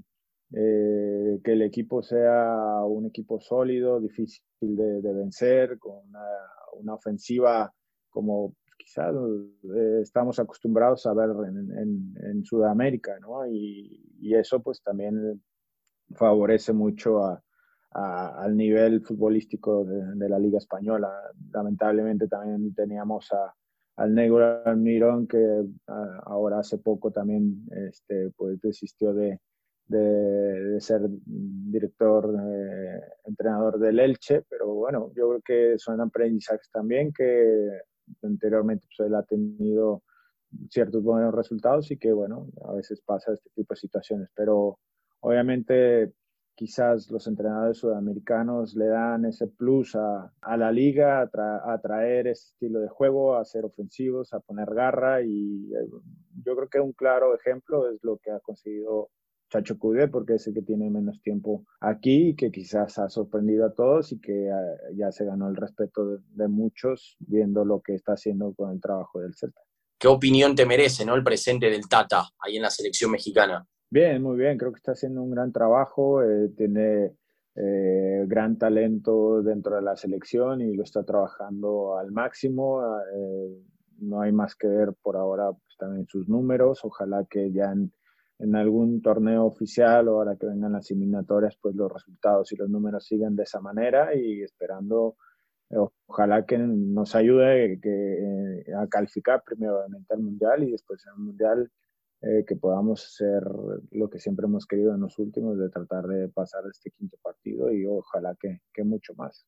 eh, 0.52 1.40
que 1.44 1.52
el 1.52 1.62
equipo 1.62 2.02
sea 2.02 2.82
un 2.84 3.06
equipo 3.06 3.40
sólido, 3.40 4.00
difícil 4.00 4.42
de, 4.60 5.00
de 5.00 5.12
vencer, 5.12 5.78
con 5.78 6.08
una, 6.08 6.94
ofensiva 6.94 7.72
como 8.08 8.54
quizás 8.76 9.14
eh, 9.76 10.00
estamos 10.02 10.38
acostumbrados 10.38 11.06
a 11.06 11.14
ver 11.14 11.30
en, 11.30 12.44
Sudamérica, 12.44 13.18
¿no? 13.20 13.46
Y, 13.46 13.96
eso 14.34 14.60
pues 14.60 14.82
también 14.82 15.42
favorece 16.14 16.72
mucho 16.72 17.20
al 17.92 18.56
nivel 18.56 19.02
futbolístico 19.02 19.84
de, 19.84 20.28
la 20.28 20.38
Liga 20.38 20.58
Española. 20.58 21.10
Lamentablemente 21.52 22.28
también 22.28 22.74
teníamos 22.74 23.30
a, 23.32 23.54
al 24.00 24.14
Negro 24.14 24.64
Almirón 24.64 25.26
que 25.26 25.38
ahora 26.24 26.60
hace 26.60 26.78
poco 26.78 27.10
también 27.10 27.66
este, 27.88 28.30
pues 28.34 28.58
desistió 28.62 29.12
de, 29.12 29.38
de, 29.86 30.80
ser 30.80 31.02
director, 31.06 32.34
eh, 32.34 33.00
entrenador 33.26 33.78
del 33.78 34.00
Elche, 34.00 34.42
pero 34.48 34.68
bueno, 34.68 35.12
yo 35.14 35.28
creo 35.28 35.42
que 35.42 35.78
son 35.78 36.00
aprendizajes 36.00 36.70
también 36.72 37.12
que 37.12 37.68
anteriormente 38.22 38.86
pues, 38.86 39.06
él 39.06 39.14
ha 39.14 39.22
tenido 39.22 40.02
ciertos 40.70 41.02
buenos 41.02 41.34
resultados 41.34 41.90
y 41.90 41.98
que, 41.98 42.10
bueno, 42.12 42.48
a 42.64 42.72
veces 42.72 43.02
pasa 43.02 43.34
este 43.34 43.50
tipo 43.54 43.74
de 43.74 43.80
situaciones. 43.80 44.28
Pero 44.34 44.78
obviamente 45.20 46.14
quizás 46.60 47.10
los 47.10 47.26
entrenadores 47.26 47.78
sudamericanos 47.78 48.74
le 48.74 48.88
dan 48.88 49.24
ese 49.24 49.46
plus 49.46 49.96
a, 49.96 50.30
la 50.58 50.70
liga, 50.70 51.22
a, 51.22 51.78
traer 51.80 52.26
ese 52.26 52.48
estilo 52.48 52.80
de 52.80 52.88
juego, 52.88 53.34
a 53.36 53.46
ser 53.46 53.64
ofensivos, 53.64 54.34
a 54.34 54.40
poner 54.40 54.68
garra 54.74 55.22
y 55.22 55.72
eh, 55.72 55.88
yo 56.44 56.54
creo 56.54 56.68
que 56.68 56.78
un 56.78 56.92
claro 56.92 57.34
ejemplo 57.34 57.90
es 57.90 58.04
lo 58.04 58.18
que 58.18 58.30
ha 58.30 58.40
conseguido 58.40 59.08
Chacho 59.48 59.78
Cudé, 59.78 60.08
porque 60.08 60.34
es 60.34 60.46
el 60.48 60.52
que 60.52 60.60
tiene 60.60 60.90
menos 60.90 61.22
tiempo 61.22 61.64
aquí 61.80 62.28
y 62.28 62.36
que 62.36 62.50
quizás 62.52 62.98
ha 62.98 63.08
sorprendido 63.08 63.64
a 63.64 63.72
todos 63.72 64.12
y 64.12 64.20
que 64.20 64.48
eh, 64.48 64.52
ya 64.96 65.10
se 65.12 65.24
ganó 65.24 65.48
el 65.48 65.56
respeto 65.56 66.18
de, 66.18 66.48
muchos 66.48 67.16
viendo 67.20 67.64
lo 67.64 67.80
que 67.80 67.94
está 67.94 68.12
haciendo 68.12 68.52
con 68.52 68.70
el 68.70 68.82
trabajo 68.82 69.20
del 69.20 69.34
Celta. 69.34 69.62
¿Qué 69.98 70.08
opinión 70.08 70.54
te 70.54 70.66
merece 70.66 71.06
¿no? 71.06 71.14
el 71.14 71.24
presente 71.24 71.70
del 71.70 71.88
Tata 71.88 72.28
ahí 72.38 72.56
en 72.56 72.62
la 72.62 72.70
selección 72.70 73.12
mexicana? 73.12 73.66
Bien, 73.92 74.22
muy 74.22 74.36
bien, 74.36 74.56
creo 74.56 74.70
que 74.70 74.76
está 74.76 74.92
haciendo 74.92 75.20
un 75.20 75.30
gran 75.32 75.50
trabajo, 75.52 76.22
eh, 76.22 76.50
tiene 76.56 77.12
eh, 77.56 78.24
gran 78.28 78.56
talento 78.56 79.42
dentro 79.42 79.74
de 79.74 79.82
la 79.82 79.96
selección 79.96 80.60
y 80.60 80.76
lo 80.76 80.84
está 80.84 81.02
trabajando 81.02 81.98
al 81.98 82.12
máximo. 82.12 82.80
no 83.98 84.20
hay 84.20 84.32
más 84.32 84.54
que 84.54 84.68
ver 84.68 84.94
por 85.02 85.16
ahora 85.16 85.50
pues, 85.50 85.76
también 85.76 86.06
sus 86.06 86.28
números, 86.28 86.84
ojalá 86.84 87.24
que 87.28 87.50
ya 87.52 87.74
en 88.38 88.56
algún 88.56 89.02
torneo 89.02 89.44
oficial 89.46 90.06
o 90.08 90.18
ahora 90.18 90.36
que 90.36 90.46
vengan 90.46 90.72
las 90.72 90.88
eliminatorias, 90.92 91.56
pues 91.60 91.74
los 91.74 91.92
resultados 91.92 92.52
y 92.52 92.56
los 92.56 92.70
números 92.70 93.04
siguen 93.06 93.34
de 93.34 93.42
esa 93.42 93.60
manera 93.60 94.14
y 94.14 94.42
esperando, 94.42 95.16
ojalá 96.06 96.46
que 96.46 96.58
nos 96.58 97.16
ayude 97.16 97.80
a 98.78 98.86
calificar 98.86 99.42
primero 99.44 99.80
al 100.10 100.20
Mundial 100.20 100.62
y 100.62 100.70
después 100.70 101.04
al 101.08 101.18
Mundial 101.18 101.70
eh, 102.22 102.44
que 102.46 102.56
podamos 102.56 103.04
hacer 103.04 103.42
lo 103.92 104.10
que 104.10 104.18
siempre 104.18 104.46
hemos 104.46 104.66
querido 104.66 104.94
en 104.94 105.00
los 105.00 105.18
últimos, 105.18 105.58
de 105.58 105.70
tratar 105.70 106.06
de 106.06 106.28
pasar 106.28 106.62
este 106.70 106.90
quinto 106.90 107.16
partido 107.22 107.72
y 107.72 107.86
ojalá 107.86 108.36
que, 108.38 108.60
que 108.72 108.84
mucho 108.84 109.14
más. 109.14 109.46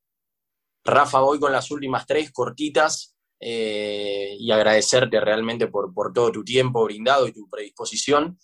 Rafa, 0.84 1.20
voy 1.20 1.38
con 1.38 1.52
las 1.52 1.70
últimas 1.70 2.06
tres 2.06 2.32
cortitas 2.32 3.16
eh, 3.44 4.36
y 4.38 4.50
agradecerte 4.50 5.20
realmente 5.20 5.66
por, 5.66 5.92
por 5.92 6.12
todo 6.12 6.30
tu 6.30 6.44
tiempo 6.44 6.84
brindado 6.84 7.26
y 7.26 7.32
tu 7.32 7.48
predisposición. 7.50 8.38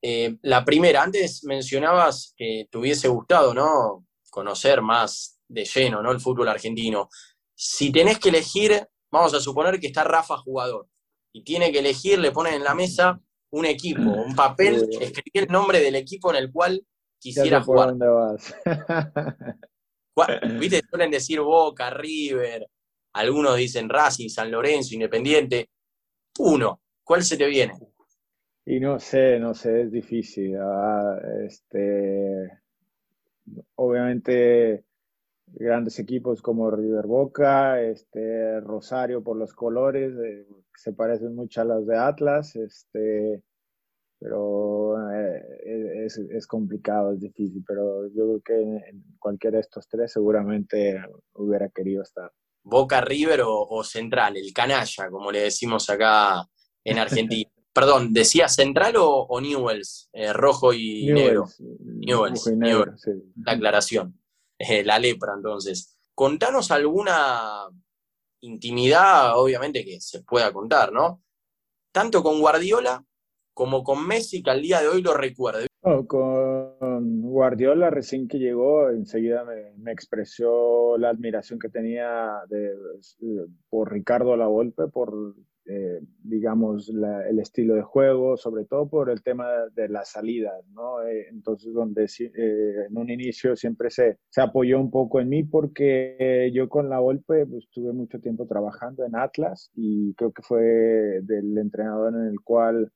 Eh, 0.00 0.36
la 0.42 0.64
primera, 0.64 1.02
antes 1.02 1.42
mencionabas 1.44 2.34
que 2.36 2.68
te 2.70 2.78
hubiese 2.78 3.08
gustado, 3.08 3.54
¿no? 3.54 4.06
Conocer 4.30 4.82
más 4.82 5.40
de 5.48 5.64
lleno, 5.64 6.02
¿no? 6.02 6.12
El 6.12 6.20
fútbol 6.20 6.48
argentino. 6.48 7.08
Si 7.54 7.90
tenés 7.90 8.18
que 8.18 8.28
elegir, 8.28 8.86
vamos 9.10 9.32
a 9.34 9.40
suponer 9.40 9.80
que 9.80 9.86
está 9.86 10.04
Rafa 10.04 10.36
jugador 10.36 10.86
y 11.32 11.44
tiene 11.44 11.72
que 11.72 11.78
elegir, 11.78 12.18
le 12.18 12.30
ponen 12.30 12.54
en 12.54 12.64
la 12.64 12.74
mesa 12.74 13.20
un 13.52 13.66
equipo, 13.66 14.00
un 14.00 14.34
papel, 14.34 14.88
escribí 15.00 15.30
el 15.34 15.48
nombre 15.48 15.80
del 15.80 15.94
equipo 15.94 16.30
en 16.30 16.36
el 16.36 16.50
cual 16.50 16.84
quisiera 17.18 17.62
jugar. 17.62 17.90
Dónde 17.90 18.08
vas. 18.08 18.54
¿Viste? 20.58 20.82
Suelen 20.88 21.10
decir 21.10 21.40
Boca, 21.40 21.90
River, 21.90 22.66
algunos 23.14 23.56
dicen 23.56 23.88
Racing, 23.88 24.28
San 24.28 24.50
Lorenzo, 24.50 24.94
Independiente. 24.94 25.68
Uno, 26.38 26.80
¿cuál 27.04 27.22
se 27.22 27.36
te 27.36 27.46
viene? 27.46 27.74
Y 28.64 28.80
no 28.80 28.98
sé, 28.98 29.38
no 29.38 29.54
sé, 29.54 29.82
es 29.82 29.92
difícil. 29.92 30.56
Ah, 30.58 31.18
este, 31.46 32.60
obviamente 33.74 34.84
grandes 35.54 35.98
equipos 35.98 36.42
como 36.42 36.70
River 36.70 37.06
Boca, 37.06 37.80
este, 37.82 38.60
Rosario 38.60 39.22
por 39.22 39.36
los 39.36 39.52
colores, 39.52 40.12
eh, 40.24 40.46
se 40.74 40.92
parecen 40.92 41.34
mucho 41.34 41.60
a 41.60 41.64
los 41.64 41.86
de 41.86 41.96
Atlas, 41.96 42.56
este, 42.56 43.42
pero 44.18 44.96
eh, 45.12 46.04
es, 46.04 46.18
es, 46.18 46.46
complicado, 46.46 47.12
es 47.12 47.20
difícil, 47.20 47.64
pero 47.66 48.06
yo 48.08 48.40
creo 48.40 48.40
que 48.44 48.62
en 48.88 49.04
cualquiera 49.18 49.56
de 49.56 49.62
estos 49.62 49.88
tres 49.88 50.12
seguramente 50.12 51.00
hubiera 51.34 51.68
querido 51.68 52.02
estar. 52.02 52.30
Boca, 52.64 53.00
River 53.00 53.42
o 53.44 53.82
Central, 53.82 54.36
el 54.36 54.52
canalla, 54.52 55.10
como 55.10 55.32
le 55.32 55.40
decimos 55.40 55.90
acá 55.90 56.46
en 56.84 56.98
Argentina. 56.98 57.50
Perdón, 57.72 58.12
¿decía 58.12 58.48
Central 58.48 58.94
o, 58.98 59.40
Newells? 59.40 60.10
Eh, 60.12 60.32
rojo 60.32 60.74
y 60.74 61.06
negro. 61.06 61.46
Newells, 61.58 62.46
Newells. 62.54 63.08
La 63.44 63.52
aclaración. 63.52 64.20
Eh, 64.68 64.84
la 64.84 64.98
lepra, 64.98 65.34
entonces. 65.34 65.98
Contanos 66.14 66.70
alguna 66.70 67.68
intimidad, 68.40 69.38
obviamente 69.38 69.84
que 69.84 70.00
se 70.00 70.22
pueda 70.22 70.52
contar, 70.52 70.92
¿no? 70.92 71.22
Tanto 71.92 72.22
con 72.22 72.40
Guardiola 72.40 73.04
como 73.54 73.82
con 73.82 74.06
Messi, 74.06 74.42
que 74.42 74.50
al 74.50 74.62
día 74.62 74.80
de 74.80 74.88
hoy 74.88 75.02
lo 75.02 75.14
recuerde. 75.14 75.66
con 76.06 77.22
Guardiola, 77.22 77.90
recién 77.90 78.28
que 78.28 78.38
llegó, 78.38 78.88
enseguida 78.90 79.44
me, 79.44 79.92
expresó 79.92 80.96
la 80.96 81.10
admiración 81.10 81.58
que 81.58 81.68
tenía 81.68 82.40
de, 82.48 82.72
por 83.68 83.92
Ricardo 83.92 84.36
Lavolpe, 84.36 84.88
por 84.88 85.34
eh, 85.64 86.00
digamos, 86.24 86.88
el 86.88 87.38
estilo 87.38 87.74
de 87.74 87.82
juego, 87.82 88.36
sobre 88.36 88.64
todo 88.64 88.88
por 88.88 89.10
el 89.10 89.22
tema 89.22 89.48
de 89.74 89.88
las 89.88 90.10
salidas, 90.10 90.66
¿no? 90.72 91.02
Eh, 91.02 91.28
entonces, 91.30 91.72
donde 91.72 92.04
eh, 92.04 92.86
en 92.88 92.96
un 92.96 93.08
inicio 93.08 93.54
siempre 93.54 93.90
se, 93.90 94.18
se, 94.28 94.40
apoyó 94.40 94.80
un 94.80 94.90
poco 94.90 95.20
en 95.20 95.28
mí 95.28 95.44
porque 95.44 96.50
yo 96.52 96.68
con 96.68 96.88
la 96.88 96.98
golpe 96.98 97.46
pues, 97.46 97.64
estuve 97.64 97.92
mucho 97.92 98.18
tiempo 98.18 98.46
trabajando 98.46 99.04
en 99.04 99.14
Atlas 99.14 99.70
y 99.74 100.14
creo 100.14 100.32
que 100.32 100.42
fue 100.42 100.62
del 101.22 101.56
entrenador 101.56 102.14
en 102.14 102.26
el 102.26 102.40
cual 102.40 102.90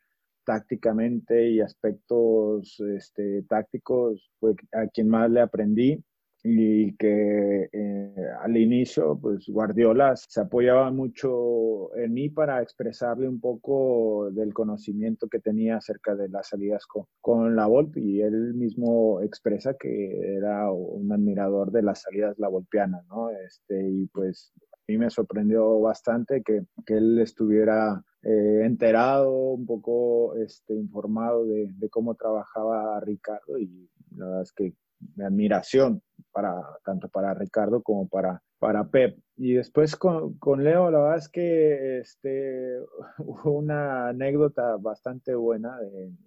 tácticamente 0.44 1.50
y 1.50 1.60
aspectos 1.60 2.80
este, 2.96 3.42
tácticos 3.48 4.30
fue 4.40 4.54
a 4.72 4.86
quien 4.88 5.08
más 5.08 5.30
le 5.30 5.40
aprendí 5.40 6.04
y 6.48 6.96
que 6.96 7.68
eh, 7.72 8.14
al 8.40 8.56
inicio, 8.56 9.18
pues 9.20 9.48
Guardiola 9.48 10.14
se 10.14 10.40
apoyaba 10.40 10.92
mucho 10.92 11.92
en 11.96 12.12
mí 12.12 12.28
para 12.28 12.62
expresarle 12.62 13.28
un 13.28 13.40
poco 13.40 14.30
del 14.30 14.54
conocimiento 14.54 15.26
que 15.28 15.40
tenía 15.40 15.78
acerca 15.78 16.14
de 16.14 16.28
las 16.28 16.50
salidas 16.50 16.86
con, 16.86 17.06
con 17.20 17.56
la 17.56 17.66
Volpe 17.66 18.00
y 18.00 18.22
él 18.22 18.54
mismo 18.54 19.20
expresa 19.22 19.74
que 19.74 20.36
era 20.36 20.70
un 20.70 21.10
admirador 21.10 21.72
de 21.72 21.82
las 21.82 22.02
salidas 22.02 22.38
la 22.38 22.46
Volpianas, 22.46 23.04
¿no? 23.08 23.28
Este, 23.30 23.88
y 23.90 24.06
pues 24.06 24.52
a 24.72 24.78
mí 24.86 24.98
me 24.98 25.10
sorprendió 25.10 25.80
bastante 25.80 26.44
que, 26.44 26.62
que 26.86 26.94
él 26.94 27.18
estuviera 27.18 28.04
eh, 28.22 28.60
enterado, 28.62 29.32
un 29.32 29.66
poco 29.66 30.36
este, 30.36 30.74
informado 30.74 31.44
de, 31.44 31.72
de 31.74 31.88
cómo 31.88 32.14
trabajaba 32.14 33.00
Ricardo 33.00 33.58
y 33.58 33.90
la 34.14 34.26
verdad 34.26 34.42
es 34.42 34.52
que 34.52 34.74
mi 35.16 35.24
admiración 35.24 36.02
para, 36.36 36.62
tanto 36.84 37.08
para 37.08 37.32
Ricardo 37.32 37.82
como 37.82 38.06
para, 38.08 38.42
para 38.58 38.86
Pep. 38.90 39.18
Y 39.38 39.54
después 39.54 39.96
con, 39.96 40.36
con 40.36 40.62
Leo, 40.62 40.90
la 40.90 40.98
verdad 40.98 41.16
es 41.16 41.30
que 41.30 41.98
este, 42.00 42.78
hubo 43.18 43.52
una 43.52 44.08
anécdota 44.08 44.76
bastante 44.76 45.34
buena 45.34 45.78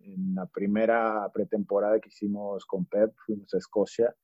en 0.01 0.33
la 0.33 0.47
primera 0.47 1.29
pretemporada 1.31 1.99
que 1.99 2.09
hicimos 2.09 2.65
con 2.65 2.85
Pep, 2.85 3.13
fuimos 3.23 3.53
a 3.53 3.59
Escocia. 3.59 4.15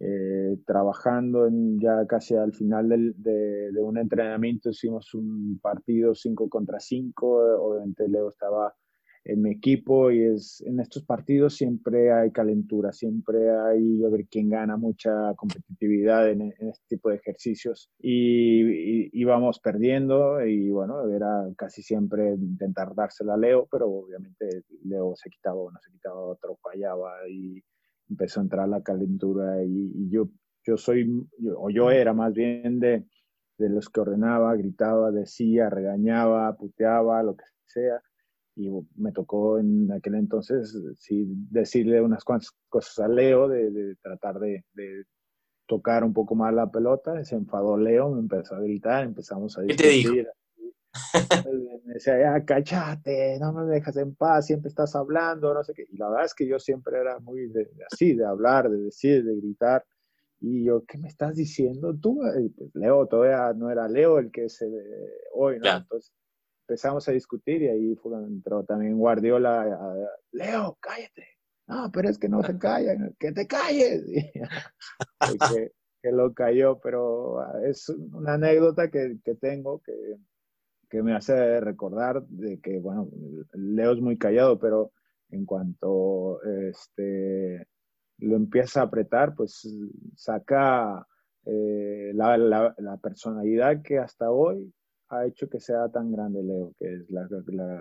Eh, 0.00 0.58
trabajando 0.66 1.48
ya 1.78 2.06
casi 2.06 2.36
al 2.36 2.52
final 2.52 2.90
del, 2.90 3.14
de, 3.16 3.72
de, 3.72 3.80
un 3.80 3.98
entrenamiento 3.98 4.70
hicimos 4.70 5.12
un 5.12 5.58
partido 5.60 6.14
5 6.14 6.48
contra 6.48 6.78
5, 6.78 7.26
obviamente 7.60 8.06
Leo 8.08 8.28
estaba 8.28 8.76
en 9.28 9.42
mi 9.42 9.50
equipo 9.50 10.10
y 10.10 10.22
es 10.24 10.62
en 10.62 10.80
estos 10.80 11.04
partidos 11.04 11.54
siempre 11.54 12.10
hay 12.10 12.30
calentura, 12.30 12.92
siempre 12.92 13.50
hay 13.50 14.02
a 14.02 14.08
ver 14.08 14.26
quién 14.26 14.48
gana, 14.48 14.78
mucha 14.78 15.34
competitividad 15.36 16.30
en, 16.30 16.54
este 16.58 16.84
tipo 16.88 17.10
de 17.10 17.16
ejercicios. 17.16 17.90
Y, 18.00 19.08
íbamos 19.18 19.60
perdiendo 19.60 20.44
y 20.44 20.70
bueno, 20.70 21.08
era 21.10 21.46
casi 21.56 21.82
siempre 21.82 22.34
intentar 22.34 22.94
dársela 22.94 23.34
a 23.34 23.36
Leo, 23.36 23.68
pero 23.70 23.88
obviamente 23.90 24.64
Leo 24.84 25.14
se 25.14 25.28
quitaba 25.28 25.62
uno, 25.62 25.78
se 25.84 25.92
quitaba 25.92 26.18
otro, 26.20 26.56
fallaba 26.62 27.28
y 27.28 27.62
empezó 28.08 28.40
a 28.40 28.44
entrar 28.44 28.68
la 28.68 28.82
calentura 28.82 29.62
y, 29.62 30.08
yo, 30.08 30.30
yo 30.64 30.78
soy, 30.78 31.06
o 31.54 31.68
yo 31.68 31.90
era 31.90 32.14
más 32.14 32.32
bien 32.32 32.80
de, 32.80 33.04
de 33.58 33.68
los 33.68 33.90
que 33.90 34.00
ordenaba, 34.00 34.56
gritaba, 34.56 35.10
decía, 35.10 35.68
regañaba, 35.68 36.56
puteaba, 36.56 37.22
lo 37.22 37.36
que 37.36 37.44
sea 37.66 38.00
y 38.58 38.68
me 38.96 39.12
tocó 39.12 39.60
en 39.60 39.90
aquel 39.92 40.16
entonces 40.16 40.76
sí 40.98 41.26
decirle 41.48 42.00
unas 42.00 42.24
cuantas 42.24 42.50
cosas 42.68 42.98
a 42.98 43.08
Leo 43.08 43.46
de, 43.46 43.94
tratar 44.02 44.40
de, 44.40 44.64
tocar 45.66 46.02
un 46.02 46.12
poco 46.12 46.34
más 46.34 46.52
la 46.52 46.68
pelota, 46.68 47.24
se 47.24 47.36
enfadó 47.36 47.76
Leo, 47.76 48.10
me 48.10 48.20
empezó 48.20 48.56
a 48.56 48.60
gritar, 48.60 49.04
empezamos 49.04 49.56
a 49.56 49.62
discutir. 49.62 50.26
me 51.84 51.94
decía, 51.94 52.18
ya, 52.18 52.44
cállate, 52.44 53.38
no 53.38 53.52
me 53.52 53.64
dejas 53.66 53.96
en 53.96 54.16
paz, 54.16 54.46
siempre 54.46 54.70
estás 54.70 54.96
hablando, 54.96 55.54
no 55.54 55.62
sé 55.62 55.72
qué. 55.72 55.84
Y 55.88 55.96
la 55.96 56.08
verdad 56.08 56.24
es 56.24 56.34
que 56.34 56.48
yo 56.48 56.58
siempre 56.58 56.98
era 56.98 57.20
muy 57.20 57.52
así, 57.92 58.16
de 58.16 58.26
hablar, 58.26 58.68
de 58.68 58.78
decir, 58.78 59.24
de 59.24 59.36
gritar. 59.36 59.84
Y 60.40 60.64
yo, 60.64 60.84
¿qué 60.84 60.98
me 60.98 61.06
estás 61.06 61.36
diciendo 61.36 61.94
tú? 61.94 62.18
Pues 62.56 62.74
Leo 62.74 63.06
todavía 63.06 63.52
no 63.52 63.70
era 63.70 63.86
Leo 63.86 64.18
el 64.18 64.32
que 64.32 64.46
es 64.46 64.58
hoy, 65.34 65.58
¿no? 65.60 65.76
Entonces, 65.76 66.12
empezamos 66.68 67.08
a 67.08 67.12
discutir 67.12 67.62
y 67.62 67.68
ahí 67.68 67.94
fue, 67.96 68.14
entró 68.18 68.62
también 68.62 68.98
Guardiola, 68.98 70.06
Leo, 70.32 70.76
cállate. 70.80 71.26
No, 71.66 71.90
pero 71.90 72.10
es 72.10 72.18
que 72.18 72.28
no 72.28 72.42
se 72.42 72.58
calla, 72.58 72.94
que 73.18 73.32
te 73.32 73.46
calles. 73.46 74.04
que, 75.54 75.72
que, 76.02 76.12
lo 76.12 76.34
cayó, 76.34 76.78
pero 76.78 77.40
ah, 77.40 77.60
es 77.64 77.88
una 77.88 78.34
anécdota 78.34 78.90
que, 78.90 79.18
que 79.24 79.34
tengo 79.34 79.80
que, 79.80 79.94
que, 80.90 81.02
me 81.02 81.14
hace 81.14 81.60
recordar 81.60 82.22
de 82.26 82.60
que, 82.60 82.78
bueno, 82.80 83.08
Leo 83.54 83.92
es 83.92 84.00
muy 84.00 84.18
callado, 84.18 84.58
pero 84.58 84.92
en 85.30 85.46
cuanto 85.46 86.42
este, 86.42 87.66
lo 88.18 88.36
empieza 88.36 88.80
a 88.80 88.84
apretar, 88.84 89.34
pues 89.34 89.66
saca 90.16 91.06
eh, 91.46 92.12
la, 92.14 92.36
la, 92.36 92.74
la, 92.76 92.96
personalidad 92.98 93.82
que 93.82 93.98
hasta 93.98 94.30
hoy 94.30 94.72
ha 95.10 95.26
hecho 95.26 95.48
que 95.48 95.60
sea 95.60 95.88
tan 95.88 96.12
grande 96.12 96.42
Leo, 96.42 96.72
que 96.78 96.94
es 96.94 97.10
la, 97.10 97.26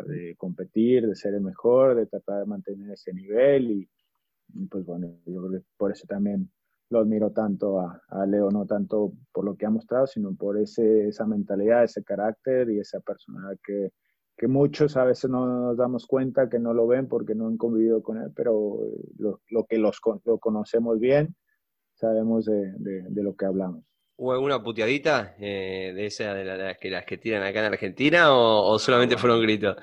de 0.04 0.36
competir, 0.38 1.08
de 1.08 1.16
ser 1.16 1.34
el 1.34 1.42
mejor, 1.42 1.96
de 1.96 2.06
tratar 2.06 2.40
de 2.40 2.46
mantener 2.46 2.92
ese 2.92 3.14
nivel 3.14 3.72
y, 3.72 3.90
pues 4.70 4.86
bueno, 4.86 5.08
yo 5.26 5.42
creo 5.42 5.60
que 5.60 5.68
por 5.78 5.92
eso 5.92 6.06
también 6.08 6.50
lo 6.90 7.00
admiro 7.00 7.32
tanto 7.32 7.80
a, 7.82 8.26
Leo, 8.26 8.50
no 8.50 8.66
tanto 8.66 9.14
por 9.34 9.44
lo 9.44 9.58
que 9.58 9.66
ha 9.66 9.70
mostrado, 9.70 10.08
sino 10.08 10.34
por 10.36 10.58
ese, 10.58 11.10
esa 11.10 11.26
mentalidad, 11.26 11.84
ese 11.84 12.04
carácter 12.04 12.70
y 12.70 12.80
esa 12.80 13.02
personalidad 13.02 13.58
que, 13.62 13.92
que 14.38 14.48
muchos 14.48 14.96
a 14.96 15.04
veces 15.04 15.30
no 15.30 15.46
nos 15.48 15.78
damos 15.78 16.08
cuenta 16.08 16.48
que 16.48 16.60
no 16.60 16.74
lo 16.74 16.88
ven 16.88 17.08
porque 17.08 17.36
no 17.36 17.48
han 17.48 17.58
convivido 17.58 18.02
con 18.02 18.22
él, 18.22 18.32
pero 18.36 18.80
lo, 19.18 19.42
lo 19.50 19.66
que 19.66 19.78
los, 19.78 20.00
lo 20.24 20.38
conocemos 20.38 21.00
bien, 21.00 21.36
sabemos 21.96 22.46
de, 22.46 22.74
de, 22.78 23.24
lo 23.24 23.36
que 23.36 23.46
hablamos. 23.46 23.84
¿Hubo 24.20 24.34
alguna 24.34 24.62
puteadita 24.64 25.36
eh, 25.40 25.94
de 25.96 26.06
esas 26.08 26.36
de, 26.36 26.44
las 26.44 26.78
que 26.80 26.90
las 26.90 27.06
que 27.06 27.18
tiran 27.18 27.44
acá 27.44 27.60
en 27.60 27.74
Argentina 27.74 28.34
o, 28.34 28.78
solamente 28.80 29.16
fueron 29.16 29.42
gritos? 29.42 29.78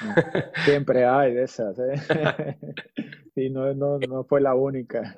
siempre 0.64 1.04
hay 1.04 1.34
de 1.34 1.42
esas, 1.42 1.78
¿eh? 1.78 2.56
y 3.36 3.50
no, 3.50 3.74
no, 3.74 3.98
no 3.98 4.24
fue 4.24 4.40
la 4.40 4.54
única. 4.54 5.14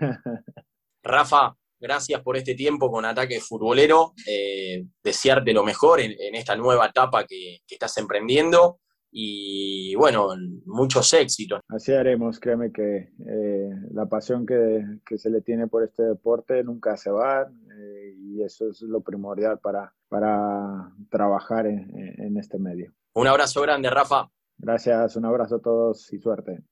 Rafa, 1.02 1.56
gracias 1.80 2.20
por 2.22 2.36
este 2.36 2.54
tiempo 2.54 2.90
con 2.90 3.04
Ataque 3.04 3.40
Futbolero. 3.40 4.12
Eh, 4.26 4.84
desearte 5.02 5.52
lo 5.52 5.64
mejor 5.64 6.00
en, 6.00 6.34
esta 6.34 6.56
nueva 6.56 6.86
etapa 6.86 7.24
que, 7.24 7.58
estás 7.68 7.96
emprendiendo 7.98 8.80
y 9.10 9.94
bueno, 9.94 10.34
muchos 10.66 11.12
éxitos. 11.14 11.60
Así 11.68 11.92
haremos, 11.92 12.38
créeme 12.40 12.72
que 12.72 13.10
eh, 13.26 13.70
la 13.92 14.06
pasión 14.06 14.44
que, 14.44 15.16
se 15.16 15.30
le 15.30 15.40
tiene 15.40 15.66
por 15.66 15.82
este 15.82 16.02
deporte 16.02 16.62
nunca 16.62 16.96
se 16.96 17.10
va 17.10 17.42
eh, 17.42 17.97
y 18.28 18.42
eso 18.42 18.68
es 18.68 18.82
lo 18.82 19.00
primordial 19.00 19.58
para, 19.58 19.94
para 20.08 20.92
trabajar 21.10 21.66
en 21.66 22.36
este 22.36 22.58
medio. 22.58 22.92
Un 23.14 23.26
abrazo 23.26 23.62
grande, 23.62 23.90
Rafa. 23.90 24.30
Gracias, 24.58 25.16
un 25.16 25.24
abrazo 25.24 25.56
a 25.56 25.60
todos 25.60 26.12
y 26.12 26.18
suerte. 26.18 26.62